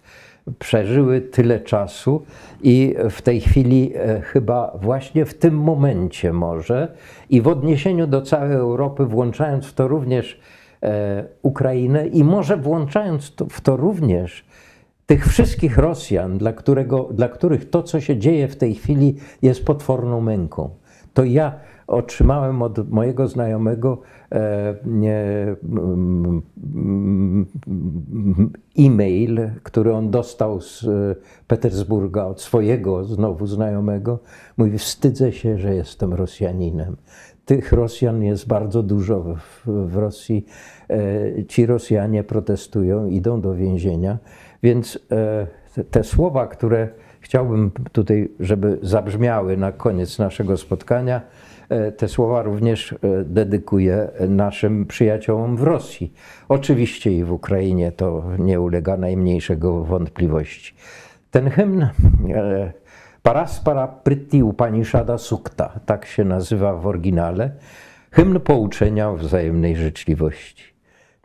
[0.60, 2.24] Przeżyły tyle czasu
[2.64, 6.88] i w tej chwili e, chyba właśnie w tym momencie może
[7.30, 10.40] i w odniesieniu do całej Europy, włączając w to również
[10.84, 14.46] e, Ukrainę i może włączając w to również
[15.10, 19.66] tych wszystkich Rosjan, dla, którego, dla których to, co się dzieje w tej chwili, jest
[19.66, 20.70] potworną męką.
[21.14, 24.02] To ja otrzymałem od mojego znajomego
[24.32, 24.76] e,
[28.80, 31.16] e-mail, który on dostał z e,
[31.48, 34.20] Petersburga od swojego znowu znajomego.
[34.58, 36.96] Mówi: Wstydzę się, że jestem Rosjaninem.
[37.46, 40.46] Tych Rosjan jest bardzo dużo w, w Rosji.
[40.90, 44.18] E, ci Rosjanie protestują, idą do więzienia.
[44.64, 45.00] Więc
[45.76, 46.90] te, te słowa, które
[47.22, 51.22] chciałbym tutaj, żeby zabrzmiały na koniec naszego spotkania,
[51.70, 56.14] E, te słowa również e, dedykuję naszym przyjaciołom w Rosji.
[56.50, 60.74] Oczywiście i w Ukrainie to nie ulega najmniejszego wątpliwości.
[61.32, 61.90] Ten hymn e,
[63.24, 67.52] Paraspara Priti Upanishada Sukta, tak się nazywa w oryginale,
[68.12, 70.64] hymn pouczenia o wzajemnej życzliwości.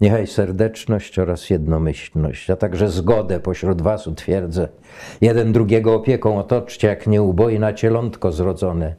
[0.01, 4.69] Niechaj serdeczność oraz jednomyślność, a także zgodę pośród was utwierdzę.
[5.21, 8.95] Jeden drugiego opieką otoczcie, jak nieubojna cielątko zrodzone.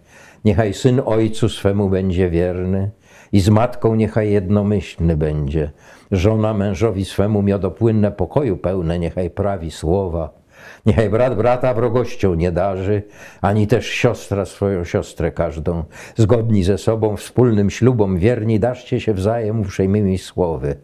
[0.45, 2.91] Niechaj syn ojcu swemu będzie wierny
[3.31, 5.71] i z matką niechaj jednomyślny będzie.
[6.11, 10.44] Żona mężowi swemu miodopłynne pokoju pełne niechaj prawi słowa
[10.85, 13.03] Niechaj brat brata wrogością nie darzy,
[13.41, 15.83] ani też siostra swoją siostrę każdą.
[16.15, 20.75] Zgodni ze sobą wspólnym ślubom wierni daszcie się wzajem uprzejmymi słowy.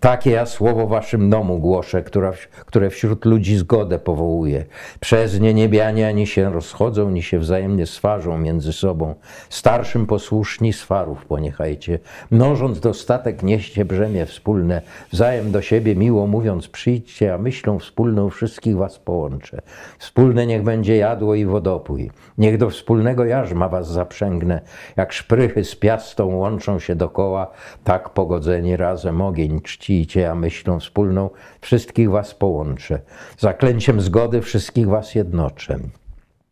[0.00, 2.32] Takie ja słowo waszym domu głoszę, która,
[2.66, 4.64] które wśród ludzi zgodę powołuje.
[5.00, 9.14] Przez nie niebianie ani się rozchodzą, ni się wzajemnie swarzą między sobą.
[9.48, 11.98] Starszym posłuszni swarów poniechajcie.
[12.30, 14.82] Mnożąc dostatek nieście brzemię wspólne.
[15.12, 19.62] Wzajem do siebie miło mówiąc przyjdźcie, a myślą wspólną wszystkich was połączy łącze.
[19.98, 22.10] Wspólne niech będzie jadło i wodopój.
[22.38, 24.60] Niech do wspólnego jarzma was zaprzęgnę.
[24.96, 27.50] Jak szprychy z piastą łączą się dokoła,
[27.84, 33.00] tak pogodzeni razem ogień czcijcie, a myślą wspólną wszystkich was połączę.
[33.38, 35.78] Zaklęciem zgody wszystkich was jednoczę.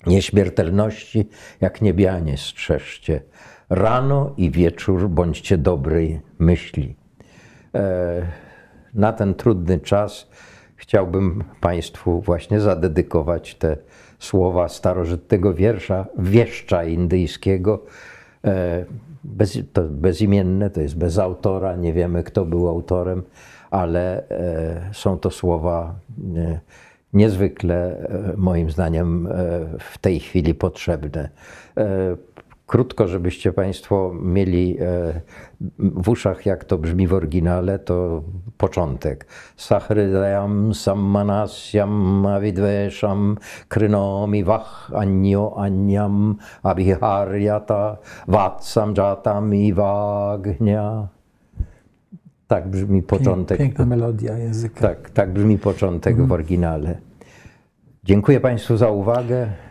[0.07, 1.29] Nieśmiertelności
[1.61, 3.22] jak niebianie strzeżcie.
[3.70, 6.97] Rano i wieczór bądźcie dobrej myśli.
[7.74, 8.22] E,
[8.95, 10.29] na ten trudny czas
[10.79, 13.76] chciałbym Państwu właśnie zadedykować te
[14.18, 17.85] słowa starożytnego wiersza, wieszcza indyjskiego.
[18.45, 18.85] E,
[19.24, 23.22] bez, to bezimienne, to jest bez autora, nie wiemy kto był autorem,
[23.70, 25.95] ale e, są to słowa
[26.37, 26.61] e,
[27.12, 29.29] niezwykle, moim zdaniem,
[29.81, 31.29] w tej chwili potrzebne.
[32.69, 35.21] Krótko, żebyście Państwo mieli e,
[35.79, 38.23] w uszach, jak to brzmi w oryginale, to
[38.57, 39.27] początek.
[39.57, 43.37] Sahrydayam sammanasyam avidvesham
[43.69, 47.97] krynomi vach anyo anyam abhiharyata
[48.29, 51.09] vatsam jatam ivagnia.
[52.49, 53.59] Tak brzmi początek.
[53.59, 54.81] Piękna melodia języka.
[54.81, 56.99] Tak, tak brzmi początek w oryginale.
[58.05, 59.68] Dziękuję Państwu za uwagę.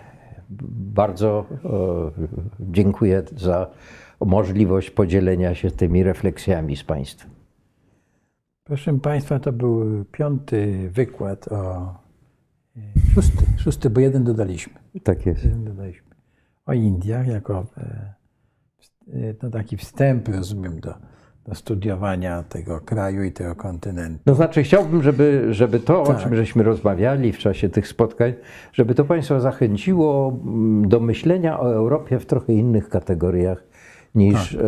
[0.50, 2.28] Bardzo e,
[2.60, 3.72] dziękuję za
[4.20, 7.30] możliwość podzielenia się tymi refleksjami z Państwem.
[8.64, 11.94] Proszę Państwa, to był piąty wykład o
[12.78, 12.82] e,
[13.14, 14.74] szósty, szósty bo jeden dodaliśmy.
[15.04, 15.44] Tak jest.
[15.44, 16.08] Jeden dodaliśmy.
[16.66, 17.66] O Indiach jako
[19.44, 20.94] no taki wstęp, rozumiem, do,
[21.48, 24.20] do studiowania tego kraju i tego kontynentu.
[24.26, 26.20] No znaczy chciałbym, żeby, żeby to, o Tak.
[26.24, 28.34] czym żeśmy rozmawiali w czasie tych spotkań,
[28.74, 33.64] żeby to Państwa zachęciło mm, do myślenia o Europie w trochę innych kategoriach
[34.16, 34.66] niż, Tak.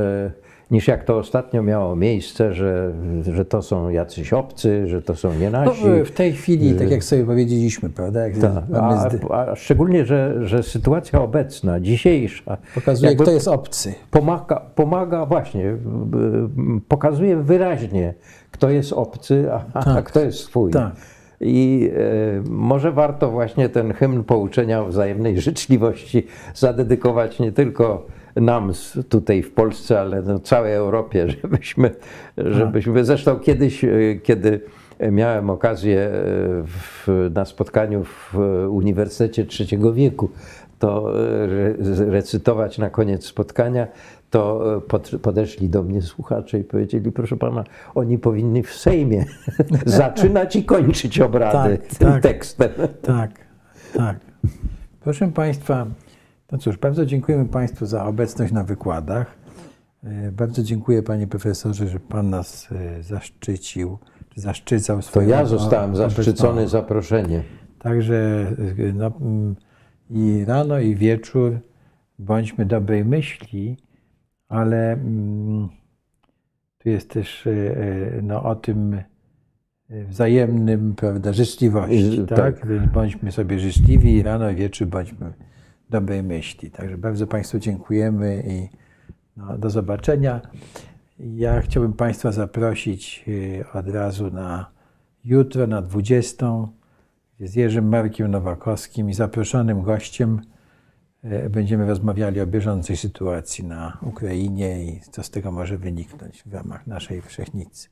[0.72, 2.94] Niż jak to ostatnio miało miejsce, że,
[3.34, 5.84] że to są jacyś obcy, że to są nie No, nasi.
[6.06, 8.20] w tej chwili, tak jak sobie powiedzieliśmy, prawda?
[8.70, 8.98] Mamy
[9.30, 13.94] a, a szczególnie, że, że sytuacja obecna, dzisiejsza, pokazuje, kto jest obcy.
[14.12, 15.78] pomaga, pomaga właśnie, y, y,
[16.88, 18.14] pokazuje wyraźnie,
[18.52, 20.06] kto jest obcy, a, a Tak.
[20.06, 20.72] kto jest swój.
[20.72, 20.92] Tak.
[21.42, 28.06] I e, może warto właśnie ten hymn pouczenia wzajemnej życzliwości zadedykować nie tylko
[28.36, 28.72] nam
[29.10, 31.92] tutaj w Polsce, ale no całej Europie, żebyśmy,
[32.38, 33.90] żebyśmy zresztą kiedyś, e,
[34.24, 34.62] kiedy
[35.12, 36.12] miałem okazję e,
[36.68, 38.36] w, na spotkaniu w
[38.70, 40.30] Uniwersytecie Trzeciego Wieku,
[40.80, 41.76] to e, re,
[42.12, 43.88] recytować na koniec spotkania,
[44.30, 47.64] to e, pod, podeszli do mnie słuchacze i powiedzieli, proszę pana,
[47.96, 49.26] oni powinni w Sejmie
[49.86, 52.24] zaczynać i kończyć obrady Tak, tym tak.
[52.24, 52.70] tekstem.
[53.02, 53.32] Tak,
[53.94, 54.18] tak.
[55.02, 55.86] Proszę Państwa,
[56.52, 59.38] no cóż, bardzo dziękujemy Państwu za obecność na wykładach.
[60.04, 63.98] E, Bardzo dziękuję Panie Profesorze, że Pan nas e, zaszczycił,
[64.30, 67.42] czy zaszczycał To swoją ja zostałem zaszczycony zaproszeniem.
[67.80, 68.48] Także
[68.80, 69.56] y, no, mm,
[70.10, 71.60] i rano, i wieczór
[72.20, 73.78] bądźmy dobrej myśli,
[74.48, 75.70] ale mm,
[76.78, 77.48] tu jest też
[78.24, 79.02] no, o tym
[79.92, 82.60] wzajemnym, prawda, życzliwości, I- tak?
[82.60, 82.68] tak.
[82.68, 85.34] Więc Bądźmy sobie życzliwi i rano, i wieczór bądźmy
[85.90, 86.72] dobrej myśli.
[86.72, 88.70] Także bardzo Państwu dziękujemy i
[89.38, 90.42] no, do zobaczenia.
[91.20, 94.72] Ja chciałbym Państwa zaprosić y, od razu na
[95.24, 96.68] jutro na 20
[97.40, 100.42] z Jerzym Markiem Nowakowskim i zaproszonym gościem
[101.24, 106.54] e, będziemy rozmawiali o bieżącej sytuacji na Ukrainie i co z tego może wyniknąć w
[106.54, 107.90] ramach naszej wszechnicy.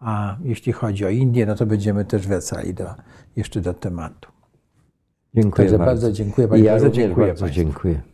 [0.00, 2.94] A jeśli chodzi o Indię, no to będziemy też wracali do,
[3.36, 4.31] jeszcze do tematu.
[5.34, 5.92] Dziękuję Także bardzo.
[5.92, 8.11] bardzo dziękuję I Panie ja również bardzo dziękuję.